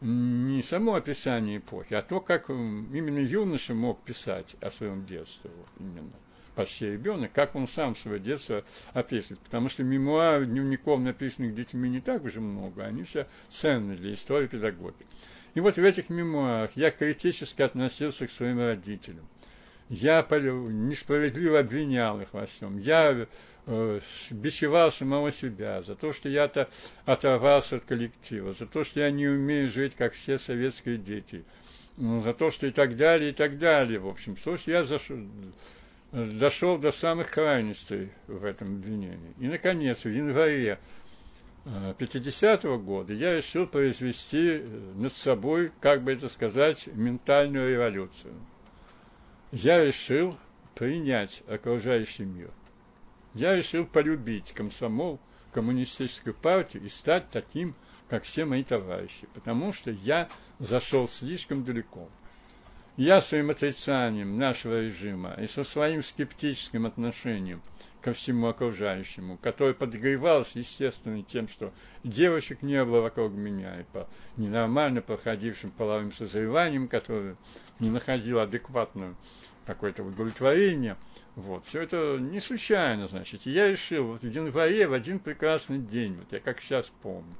не 0.00 0.62
само 0.62 0.94
описание 0.94 1.58
эпохи, 1.58 1.94
а 1.94 2.02
то, 2.02 2.20
как 2.20 2.50
именно 2.50 3.18
юноша 3.18 3.72
мог 3.72 4.02
писать 4.02 4.54
о 4.60 4.70
своем 4.70 5.06
детстве, 5.06 5.50
вот, 5.56 5.68
именно 5.80 6.10
почти 6.54 6.90
ребенок, 6.90 7.32
как 7.32 7.54
он 7.54 7.68
сам 7.68 7.96
свое 7.96 8.18
детство 8.18 8.64
описывает. 8.92 9.40
Потому 9.40 9.68
что 9.68 9.84
мемуаров, 9.84 10.48
дневников, 10.48 11.00
написанных 11.00 11.54
детьми, 11.54 11.88
не 11.88 12.00
так 12.00 12.24
уже 12.24 12.40
много, 12.40 12.84
они 12.84 13.04
все 13.04 13.26
ценны 13.50 13.96
для 13.96 14.12
истории 14.12 14.48
педагогики. 14.48 15.06
И 15.56 15.60
вот 15.60 15.76
в 15.76 15.82
этих 15.82 16.10
мемуарах 16.10 16.72
я 16.74 16.90
критически 16.90 17.62
относился 17.62 18.26
к 18.26 18.30
своим 18.30 18.58
родителям. 18.58 19.26
Я 19.88 20.20
несправедливо 20.20 21.60
обвинял 21.60 22.20
их 22.20 22.34
во 22.34 22.44
всем. 22.44 22.76
Я 22.76 23.26
э, 23.64 24.00
бичевал 24.30 24.92
самого 24.92 25.32
себя 25.32 25.80
за 25.80 25.94
то, 25.94 26.12
что 26.12 26.28
я-то 26.28 26.68
оторвался 27.06 27.76
от 27.76 27.86
коллектива, 27.86 28.52
за 28.52 28.66
то, 28.66 28.84
что 28.84 29.00
я 29.00 29.10
не 29.10 29.26
умею 29.28 29.68
жить, 29.68 29.94
как 29.96 30.12
все 30.12 30.38
советские 30.38 30.98
дети, 30.98 31.42
за 31.96 32.34
то, 32.34 32.50
что 32.50 32.66
и 32.66 32.70
так 32.70 32.94
далее, 32.98 33.30
и 33.30 33.32
так 33.32 33.58
далее. 33.58 33.98
В 33.98 34.08
общем, 34.08 34.36
что 34.36 34.58
я 34.66 34.84
зашел, 34.84 35.16
дошел 36.12 36.76
до 36.76 36.92
самых 36.92 37.30
крайностей 37.30 38.10
в 38.26 38.44
этом 38.44 38.74
обвинении. 38.74 39.32
И, 39.38 39.48
наконец, 39.48 40.04
в 40.04 40.10
январе 40.10 40.78
50-го 41.66 42.78
года 42.78 43.12
я 43.12 43.34
решил 43.34 43.66
произвести 43.66 44.60
э, 44.60 44.92
над 44.94 45.14
собой, 45.14 45.72
как 45.80 46.02
бы 46.02 46.12
это 46.12 46.28
сказать, 46.28 46.86
ментальную 46.86 47.70
революцию. 47.70 48.34
Я 49.50 49.84
решил 49.84 50.36
принять 50.76 51.42
окружающий 51.48 52.24
мир. 52.24 52.50
Я 53.34 53.56
решил 53.56 53.84
полюбить 53.84 54.52
комсомол, 54.52 55.18
коммунистическую 55.52 56.34
партию 56.34 56.84
и 56.84 56.88
стать 56.88 57.30
таким, 57.30 57.74
как 58.08 58.22
все 58.22 58.44
мои 58.44 58.62
товарищи, 58.62 59.26
потому 59.34 59.72
что 59.72 59.90
я 59.90 60.28
зашел 60.60 61.08
слишком 61.08 61.64
далеко. 61.64 62.08
Я 62.96 63.20
своим 63.20 63.50
отрицанием 63.50 64.38
нашего 64.38 64.80
режима 64.80 65.34
и 65.34 65.46
со 65.48 65.64
своим 65.64 66.02
скептическим 66.02 66.86
отношением 66.86 67.60
ко 68.00 68.12
всему 68.12 68.48
окружающему, 68.48 69.38
который 69.38 69.74
подогревался, 69.74 70.58
естественно, 70.58 71.22
тем, 71.22 71.48
что 71.48 71.72
девочек 72.04 72.62
не 72.62 72.84
было 72.84 73.00
вокруг 73.00 73.32
меня, 73.32 73.80
и 73.80 73.84
по 73.84 74.08
ненормально 74.36 75.02
проходившим 75.02 75.70
половым 75.70 76.12
созреванием, 76.12 76.88
которое 76.88 77.36
не 77.80 77.90
находило 77.90 78.42
адекватную 78.42 79.16
какое-то 79.66 80.04
удовлетворение. 80.04 80.96
Вот. 81.34 81.66
Все 81.66 81.82
это 81.82 82.18
не 82.20 82.40
случайно, 82.40 83.08
значит. 83.08 83.46
И 83.46 83.50
я 83.50 83.66
решил, 83.66 84.06
вот 84.06 84.22
в 84.22 84.30
январе, 84.30 84.86
в 84.86 84.92
один 84.92 85.18
прекрасный 85.18 85.78
день, 85.78 86.14
вот 86.14 86.30
я 86.30 86.40
как 86.40 86.60
сейчас 86.60 86.90
помню, 87.02 87.34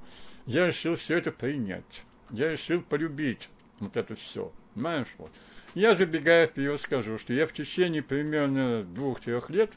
я 0.45 0.67
решил 0.67 0.97
все 0.97 1.19
это 1.19 1.31
принять. 1.31 2.05
Я 2.31 2.51
решил 2.51 2.83
полюбить 2.83 3.49
вот 3.79 3.97
это 3.97 4.17
все. 4.17 4.53
Понимаешь, 4.75 5.15
вот. 5.19 5.31
Я, 5.75 5.95
забегая 5.95 6.47
вперед, 6.47 6.81
скажу, 6.81 7.19
что 7.19 7.33
я 7.33 7.47
в 7.47 7.53
течение 7.53 8.03
примерно 8.03 8.83
двух-трех 8.83 9.51
лет 9.51 9.73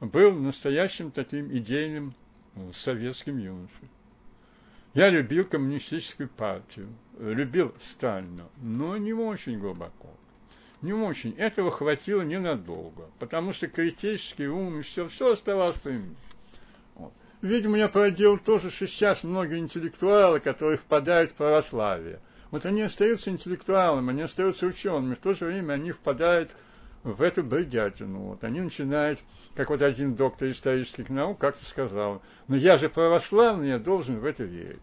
был 0.00 0.32
настоящим 0.32 1.10
таким 1.10 1.56
идейным 1.56 2.14
э, 2.54 2.70
советским 2.72 3.38
юношей. 3.38 3.88
Я 4.94 5.10
любил 5.10 5.44
коммунистическую 5.44 6.28
партию, 6.28 6.88
любил 7.18 7.74
Сталина, 7.80 8.48
но 8.62 8.96
не 8.96 9.12
очень 9.12 9.58
глубоко. 9.58 10.10
Не 10.82 10.92
очень. 10.92 11.32
Этого 11.32 11.70
хватило 11.70 12.22
ненадолго, 12.22 13.10
потому 13.18 13.52
что 13.52 13.66
критический 13.66 14.46
ум 14.46 14.78
и 14.78 14.82
все, 14.82 15.08
все 15.08 15.32
оставалось 15.32 15.76
при. 15.78 16.00
Вот. 16.94 17.12
Видимо, 17.42 17.76
я 17.76 17.88
проделал 17.88 18.38
тоже, 18.38 18.70
сейчас 18.70 19.24
многие 19.24 19.58
интеллектуалы, 19.58 20.38
которые 20.40 20.78
впадают 20.78 21.32
в 21.32 21.34
православие– 21.34 22.20
вот 22.54 22.66
они 22.66 22.82
остаются 22.82 23.30
интеллектуалами, 23.30 24.10
они 24.10 24.22
остаются 24.22 24.66
учеными, 24.66 25.16
в 25.16 25.18
то 25.18 25.34
же 25.34 25.46
время 25.46 25.72
они 25.72 25.90
впадают 25.90 26.52
в 26.52 26.54
эту 27.04 27.42
бредятину. 27.42 28.20
Вот. 28.30 28.44
Они 28.44 28.60
начинают, 28.60 29.20
как 29.54 29.70
вот 29.70 29.82
один 29.82 30.14
доктор 30.14 30.48
исторических 30.48 31.10
наук 31.10 31.38
как-то 31.38 31.64
сказал, 31.64 32.22
но 32.48 32.56
я 32.56 32.76
же 32.76 32.88
православный, 32.88 33.68
я 33.68 33.78
должен 33.78 34.18
в 34.18 34.24
это 34.24 34.44
верить. 34.44 34.80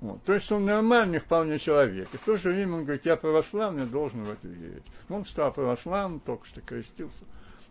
Вот. 0.00 0.22
То 0.24 0.34
есть 0.34 0.50
он 0.52 0.64
нормальный 0.64 1.18
вполне 1.18 1.58
человек. 1.58 2.08
И 2.12 2.16
в 2.16 2.20
то 2.20 2.36
же 2.36 2.50
время 2.50 2.76
он 2.76 2.84
говорит, 2.84 3.06
я 3.06 3.16
православный, 3.16 3.82
я 3.82 3.88
должен 3.88 4.22
в 4.24 4.30
это 4.30 4.46
верить. 4.46 4.84
Он 5.08 5.24
стал 5.24 5.52
православным, 5.52 6.20
только 6.20 6.46
что 6.46 6.60
крестился. 6.60 7.24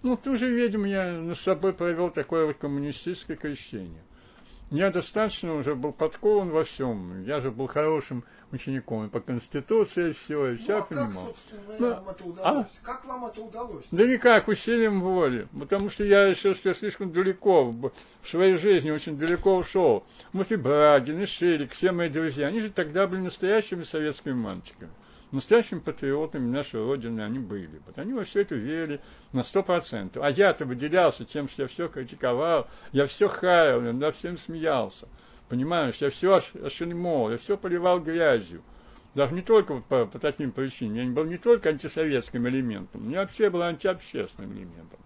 Ну, 0.03 0.15
тоже, 0.15 0.49
видимо, 0.49 0.87
я 0.87 1.19
над 1.19 1.37
собой 1.37 1.73
провел 1.73 2.11
такое 2.11 2.45
вот 2.45 2.57
коммунистическое 2.57 3.35
крещение. 3.35 4.03
Я 4.69 4.91
достаточно 4.91 5.55
уже 5.55 5.75
был 5.75 5.93
подкован 5.93 6.49
во 6.49 6.65
всем. 6.65 7.23
Я 7.23 7.39
же 7.39 7.51
был 7.51 7.67
хорошим 7.67 8.25
учеником 8.51 9.05
и 9.05 9.09
по 9.09 9.21
Конституции 9.21 10.11
все, 10.11 10.47
и 10.47 10.51
ну, 10.51 10.57
все 10.57 10.77
а 10.77 10.81
понимал. 10.81 11.35
Как, 11.49 11.79
ну, 11.79 11.89
вам 11.89 12.09
это 12.09 12.23
удалось? 12.25 12.67
А? 12.67 12.85
Как 12.85 13.05
вам 13.05 13.25
это 13.25 13.41
удалось? 13.41 13.85
Да 13.91 14.05
никак, 14.05 14.47
усилием 14.49 14.99
воли. 14.99 15.47
Потому 15.57 15.89
что 15.89 16.03
я 16.03 16.27
решил, 16.27 16.53
что 16.55 16.69
я 16.69 16.75
слишком 16.75 17.13
далеко, 17.13 17.71
в 17.71 17.91
своей 18.27 18.55
жизни 18.57 18.91
очень 18.91 19.17
далеко 19.17 19.55
ушел. 19.55 20.03
Вот 20.33 20.51
и 20.51 20.57
Брагин, 20.57 21.21
и 21.21 21.25
Ширик, 21.25 21.71
все 21.71 21.93
мои 21.93 22.09
друзья, 22.09 22.47
они 22.47 22.59
же 22.59 22.69
тогда 22.69 23.07
были 23.07 23.21
настоящими 23.21 23.83
советскими 23.83 24.33
мальчиками 24.33 24.91
настоящими 25.31 25.79
патриотами 25.79 26.49
нашей 26.49 26.83
Родины 26.83 27.21
они 27.21 27.39
были. 27.39 27.81
Вот 27.85 27.97
они 27.97 28.13
во 28.13 28.23
все 28.23 28.41
это 28.41 28.55
верили 28.55 29.01
на 29.33 29.43
сто 29.43 29.63
процентов. 29.63 30.23
А 30.23 30.31
я-то 30.31 30.65
выделялся 30.65 31.25
тем, 31.25 31.49
что 31.49 31.63
я 31.63 31.67
все 31.67 31.87
критиковал, 31.87 32.67
я 32.91 33.05
все 33.05 33.27
хаял, 33.27 33.83
я 33.83 33.93
над 33.93 34.15
всем 34.15 34.37
смеялся. 34.37 35.07
Понимаешь, 35.49 35.95
я 35.95 36.09
все 36.09 36.41
ошельмол, 36.63 37.31
я 37.31 37.37
все 37.37 37.57
поливал 37.57 37.99
грязью. 37.99 38.61
Даже 39.15 39.33
не 39.33 39.41
только 39.41 39.73
вот 39.73 39.85
по, 39.85 40.05
по 40.05 40.19
таким 40.19 40.51
причинам. 40.51 40.95
Я 40.95 41.05
был 41.11 41.23
не 41.23 41.37
только 41.37 41.69
антисоветским 41.69 42.47
элементом, 42.47 43.09
я 43.09 43.21
вообще 43.21 43.49
был 43.49 43.61
антиобщественным 43.61 44.53
элементом 44.53 44.99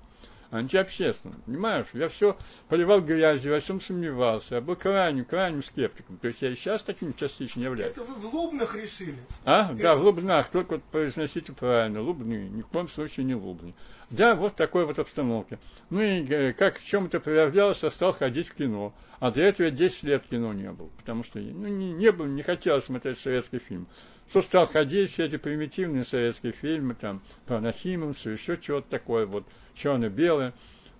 антиобщественным. 0.51 1.41
Понимаешь, 1.45 1.87
я 1.93 2.09
все 2.09 2.37
поливал 2.67 3.01
грязью, 3.01 3.53
во 3.53 3.59
всем 3.59 3.81
сомневался. 3.81 4.55
Я 4.55 4.61
был 4.61 4.75
крайним, 4.75 5.25
крайним 5.25 5.63
скептиком. 5.63 6.17
То 6.17 6.27
есть 6.27 6.41
я 6.41 6.51
и 6.51 6.55
сейчас 6.55 6.83
таким 6.83 7.13
частично 7.13 7.61
являюсь. 7.61 7.93
Это 7.93 8.03
вы 8.03 8.13
в 8.15 8.33
Лубнах 8.33 8.75
решили? 8.75 9.17
А? 9.45 9.71
Это... 9.71 9.81
Да, 9.81 9.95
в 9.95 10.03
Лубнах. 10.03 10.49
Только 10.49 10.73
вот 10.73 10.83
произносите 10.83 11.53
правильно. 11.53 12.01
Лубны. 12.01 12.49
Ни 12.49 12.61
в 12.61 12.67
коем 12.67 12.89
случае 12.89 13.25
не 13.25 13.35
Лубны. 13.35 13.73
Да, 14.09 14.35
вот 14.35 14.55
такой 14.55 14.85
вот 14.85 14.99
обстановке. 14.99 15.57
Ну 15.89 16.01
и 16.01 16.25
э, 16.27 16.53
как 16.53 16.79
в 16.79 16.85
чем 16.85 17.05
это 17.05 17.21
проявлялось, 17.21 17.81
я 17.81 17.89
стал 17.89 18.11
ходить 18.11 18.49
в 18.49 18.55
кино. 18.55 18.93
А 19.19 19.31
до 19.31 19.41
этого 19.41 19.67
я 19.67 19.71
10 19.71 20.03
лет 20.03 20.27
кино 20.27 20.51
не 20.51 20.69
был. 20.71 20.89
Потому 20.97 21.23
что 21.23 21.39
ну, 21.39 21.67
не, 21.67 21.93
не, 21.93 22.11
был, 22.11 22.25
не 22.25 22.41
хотел 22.41 22.81
смотреть 22.81 23.19
советский 23.19 23.59
фильм 23.59 23.87
кто 24.31 24.41
стал 24.41 24.65
ходить, 24.65 25.11
все 25.11 25.25
эти 25.25 25.35
примитивные 25.35 26.05
советские 26.05 26.53
фильмы, 26.53 26.95
там, 26.95 27.21
про 27.45 27.59
Нахимовцу, 27.59 28.29
еще 28.29 28.57
чего-то 28.57 28.89
такое, 28.89 29.25
вот, 29.25 29.43
черно-белое. 29.75 30.53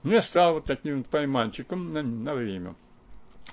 Ну, 0.03 0.11
я 0.11 0.21
стал 0.21 0.55
вот 0.55 0.65
таким 0.65 1.05
пойманчиком 1.05 1.87
на, 1.87 2.03
на 2.03 2.35
время. 2.35 2.75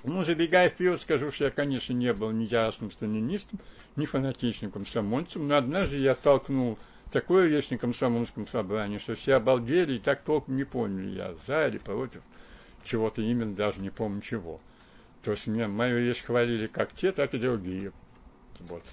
Ну, 0.03 0.21
забегая 0.25 0.69
вперед, 0.69 1.01
скажу, 1.01 1.31
что 1.31 1.45
я, 1.45 1.51
конечно, 1.51 1.93
не 1.93 2.11
был 2.11 2.31
ни 2.31 2.43
яростным 2.43 2.91
сталинистом, 2.91 3.59
ни 3.95 4.05
фанатичным 4.05 4.69
комсомольцем, 4.69 5.47
но 5.47 5.55
однажды 5.55 5.95
я 5.95 6.13
толкнул 6.13 6.77
такое 7.13 7.47
вещь 7.47 7.69
комсомольском 7.79 8.49
собрании, 8.49 8.97
что 8.97 9.15
все 9.15 9.35
обалдели 9.35 9.93
и 9.93 9.99
так 9.99 10.23
толком 10.23 10.57
не 10.57 10.65
поняли, 10.65 11.11
я 11.11 11.35
за 11.47 11.67
или 11.67 11.77
против 11.77 12.21
чего-то 12.83 13.21
именно, 13.21 13.55
даже 13.55 13.79
не 13.79 13.91
помню 13.91 14.19
чего. 14.19 14.59
То 15.23 15.31
есть 15.31 15.47
меня 15.47 15.69
мою 15.69 15.99
вещь 15.99 16.21
хвалили 16.21 16.67
как 16.67 16.91
те, 16.91 17.13
так 17.13 17.33
и 17.33 17.37
другие. 17.37 17.93
Вот. 18.59 18.83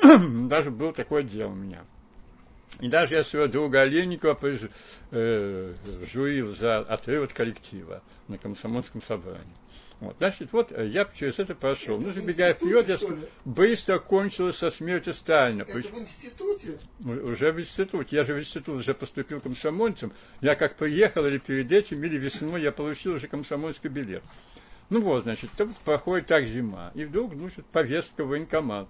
даже 0.48 0.70
был 0.70 0.92
такое 0.92 1.22
дело 1.22 1.50
у 1.50 1.54
меня. 1.54 1.84
И 2.80 2.88
даже 2.88 3.16
я 3.16 3.24
своего 3.24 3.48
друга 3.48 3.80
Олейникова 3.80 4.38
э, 5.10 5.74
журил 6.12 6.54
за 6.54 6.78
отрыв 6.78 7.24
от 7.24 7.32
коллектива 7.32 8.02
на 8.28 8.38
комсомольском 8.38 9.02
собрании. 9.02 9.56
Вот, 10.00 10.16
значит, 10.18 10.52
вот 10.52 10.70
э, 10.70 10.86
я 10.86 11.06
через 11.06 11.40
это 11.40 11.56
прошел. 11.56 11.98
Ну, 11.98 12.12
забегая 12.12 12.54
вперед, 12.54 12.88
я 12.88 12.98
быстро 13.44 13.98
кончилось 13.98 14.56
со 14.56 14.70
смертью 14.70 15.14
Сталина. 15.14 15.62
Это 15.62 15.72
в 15.72 15.98
институте? 15.98 16.78
Уже 17.04 17.50
в 17.50 17.60
институте. 17.60 18.16
Я 18.16 18.24
же 18.24 18.34
в 18.34 18.38
институт 18.38 18.76
уже 18.76 18.94
поступил 18.94 19.40
комсомольцем. 19.40 20.12
Я 20.40 20.54
как 20.54 20.76
приехал 20.76 21.26
или 21.26 21.38
перед 21.38 21.72
этим, 21.72 22.04
или 22.04 22.16
весной, 22.16 22.62
я 22.62 22.70
получил 22.70 23.14
уже 23.14 23.26
комсомольский 23.26 23.90
билет. 23.90 24.22
Ну 24.88 25.00
вот, 25.00 25.24
значит, 25.24 25.50
проходит 25.84 26.28
так 26.28 26.46
зима. 26.46 26.92
И 26.94 27.04
вдруг, 27.04 27.34
значит, 27.34 27.66
повестка 27.66 28.24
в 28.24 28.28
военкомат 28.28 28.88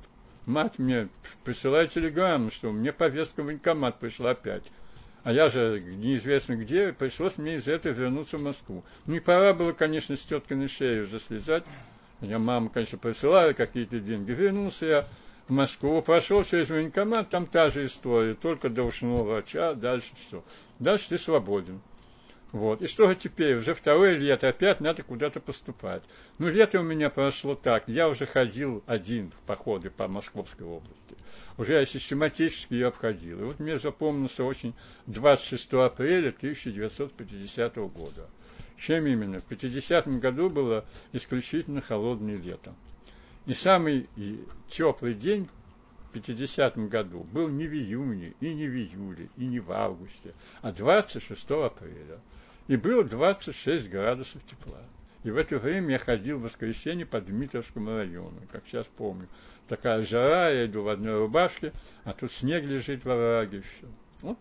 мать 0.49 0.79
мне 0.79 1.09
присылает 1.45 1.93
телеграмму, 1.93 2.51
что 2.51 2.73
мне 2.73 2.93
повестка 2.93 3.43
в 3.43 3.47
военкомат 3.47 3.99
пришла 3.99 4.31
опять. 4.31 4.65
А 5.23 5.33
я 5.33 5.49
же 5.49 5.81
неизвестно 5.81 6.57
где, 6.57 6.93
пришлось 6.93 7.37
мне 7.37 7.57
из 7.57 7.69
этого 7.69 7.93
вернуться 7.93 8.39
в 8.39 8.43
Москву. 8.43 8.85
Ну 9.07 9.17
и 9.17 9.21
пора 9.21 9.53
было, 9.53 9.73
конечно, 9.73 10.17
с 10.17 10.21
теткой 10.21 10.57
на 10.57 10.69
шею 10.69 11.05
уже 11.05 11.21
слезать. 11.21 11.65
Я 12.21 12.39
мама, 12.39 12.71
конечно, 12.71 12.99
присылала 12.99 13.53
какие-то 13.53 14.01
деньги. 14.01 14.33
Вернулся 14.33 14.87
я 14.87 15.07
в 15.47 15.53
Москву, 15.53 16.03
прошел 16.03 16.43
через 16.45 16.69
военкомат, 16.69 17.31
там 17.31 17.47
та 17.47 17.71
же 17.71 17.87
история, 17.87 18.35
только 18.35 18.69
до 18.69 18.85
ушного 18.85 19.25
врача, 19.25 19.75
дальше 19.75 20.11
все. 20.27 20.43
Дальше 20.79 21.11
ты 21.11 21.19
свободен. 21.19 21.81
Вот. 22.53 22.81
И 22.81 22.87
что 22.87 23.09
же 23.09 23.15
теперь? 23.15 23.57
Уже 23.57 23.75
второе 23.75 24.17
лето, 24.17 24.49
опять 24.49 24.81
надо 24.81 25.03
куда-то 25.03 25.39
поступать. 25.39 26.03
Ну, 26.39 26.49
лето 26.49 26.81
у 26.81 26.83
меня 26.83 27.11
прошло 27.11 27.55
так. 27.55 27.89
Я 27.89 28.09
уже 28.09 28.25
ходил 28.25 28.83
один 28.87 29.33
в 29.33 29.47
походы 29.47 29.91
по 29.91 30.09
Московской 30.09 30.67
области. 30.67 31.17
Уже 31.59 31.75
я 31.75 31.85
систематически 31.85 32.73
ее 32.73 32.87
обходил. 32.87 33.41
И 33.41 33.45
вот 33.45 33.59
мне 33.59 33.79
запомнился 33.79 34.45
очень 34.45 34.75
26 35.07 35.73
апреля 35.75 36.29
1950 36.29 37.77
года. 37.77 38.29
Чем 38.79 39.07
именно? 39.07 39.41
В 39.41 39.45
50 39.45 40.09
году 40.21 40.49
было 40.49 40.87
исключительно 41.13 41.83
холодное 41.83 42.37
лето. 42.37 42.75
И 43.45 43.53
самый 43.53 44.09
теплый 44.71 45.15
день 45.15 45.49
в 46.09 46.13
50 46.13 46.79
году 46.89 47.27
был 47.33 47.49
не 47.49 47.67
в 47.67 47.75
июне, 47.75 48.35
и 48.41 48.55
не 48.55 48.67
в 48.69 48.75
июле, 48.75 49.29
и 49.37 49.45
не 49.45 49.61
в 49.61 49.71
августе, 49.73 50.35
а 50.63 50.73
26 50.73 51.51
апреля 51.51 52.21
и 52.69 52.77
было 52.77 53.03
26 53.03 53.89
градусов 53.89 54.43
тепла. 54.45 54.83
И 55.25 55.31
в 55.31 55.37
это 55.37 55.59
время 55.59 55.93
я 55.93 55.99
ходил 55.99 56.39
в 56.39 56.43
воскресенье 56.43 57.05
по 57.05 57.21
Дмитровскому 57.21 57.97
району, 57.97 58.41
как 58.53 58.63
сейчас 58.67 58.87
помню. 58.87 59.27
Такая 59.67 60.03
жара, 60.03 60.51
я 60.51 60.67
иду 60.67 60.83
в 60.83 60.89
одной 60.89 61.19
рубашке, 61.19 61.73
а 62.05 62.13
тут 62.13 62.33
снег 62.33 62.63
лежит 62.65 63.05
во 63.05 63.17
враге, 63.17 63.63
все. 63.63 63.87
Вот, 64.23 64.39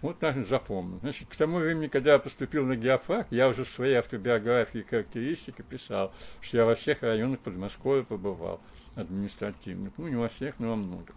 вот 0.00 0.18
так 0.18 0.46
запомнил. 0.46 1.00
Значит, 1.00 1.28
к 1.28 1.36
тому 1.36 1.58
времени, 1.58 1.88
когда 1.88 2.12
я 2.12 2.18
поступил 2.18 2.64
на 2.64 2.76
геофак, 2.76 3.26
я 3.30 3.48
уже 3.48 3.64
в 3.64 3.68
своей 3.70 3.96
автобиографии 3.96 4.80
и 4.80 4.84
характеристике 4.84 5.62
писал, 5.62 6.14
что 6.40 6.58
я 6.58 6.64
во 6.64 6.76
всех 6.76 7.02
районах 7.02 7.40
Подмосковья 7.40 8.04
побывал 8.04 8.60
административных. 8.94 9.92
Ну, 9.96 10.08
не 10.08 10.16
во 10.16 10.28
всех, 10.28 10.58
но 10.58 10.70
во 10.70 10.76
многих. 10.76 11.14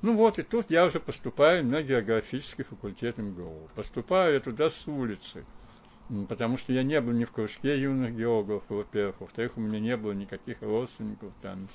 Ну 0.00 0.14
вот, 0.14 0.38
и 0.38 0.42
тут 0.42 0.70
я 0.70 0.84
уже 0.84 1.00
поступаю 1.00 1.64
на 1.64 1.82
географический 1.82 2.62
факультет 2.62 3.18
МГУ. 3.18 3.68
Поступаю 3.74 4.34
я 4.34 4.40
туда 4.40 4.70
с 4.70 4.86
улицы– 4.86 5.44
потому 6.28 6.58
что 6.58 6.72
я 6.72 6.82
не 6.82 7.00
был 7.00 7.12
ни 7.12 7.24
в 7.24 7.32
кружке 7.32 7.78
юных 7.80 8.16
географов, 8.16 8.64
во-первых, 8.68 9.16
во-вторых, 9.20 9.52
у 9.56 9.60
меня 9.60 9.80
не 9.80 9.96
было 9.96 10.12
никаких 10.12 10.62
родственников 10.62 11.32
там. 11.42 11.68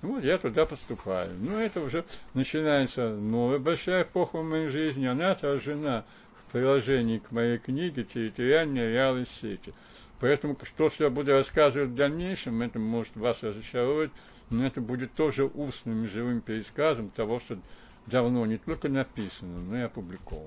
Вот 0.00 0.22
я 0.22 0.38
туда 0.38 0.64
поступаю. 0.64 1.36
Ну, 1.40 1.58
это 1.58 1.80
уже 1.80 2.04
начинается 2.32 3.10
новая 3.10 3.58
большая 3.58 4.04
эпоха 4.04 4.38
в 4.38 4.44
моей 4.44 4.68
жизни. 4.68 5.06
Она 5.06 5.32
отражена 5.32 6.04
в 6.34 6.52
приложении 6.52 7.18
к 7.18 7.32
моей 7.32 7.58
книге 7.58 8.04
«Территориальные 8.04 8.92
реалы 8.92 9.26
сети». 9.40 9.74
Поэтому 10.20 10.56
то, 10.76 10.90
что 10.90 11.04
я 11.04 11.10
буду 11.10 11.32
рассказывать 11.32 11.90
в 11.90 11.94
дальнейшем, 11.94 12.62
это 12.62 12.78
может 12.78 13.14
вас 13.16 13.42
разочаровать, 13.42 14.10
но 14.50 14.66
это 14.66 14.80
будет 14.80 15.14
тоже 15.14 15.44
устным 15.44 16.06
живым 16.06 16.40
пересказом 16.40 17.10
того, 17.10 17.38
что 17.40 17.58
давно 18.06 18.46
не 18.46 18.58
только 18.58 18.88
написано, 18.88 19.58
но 19.60 19.78
и 19.78 19.82
опубликовано. 19.82 20.46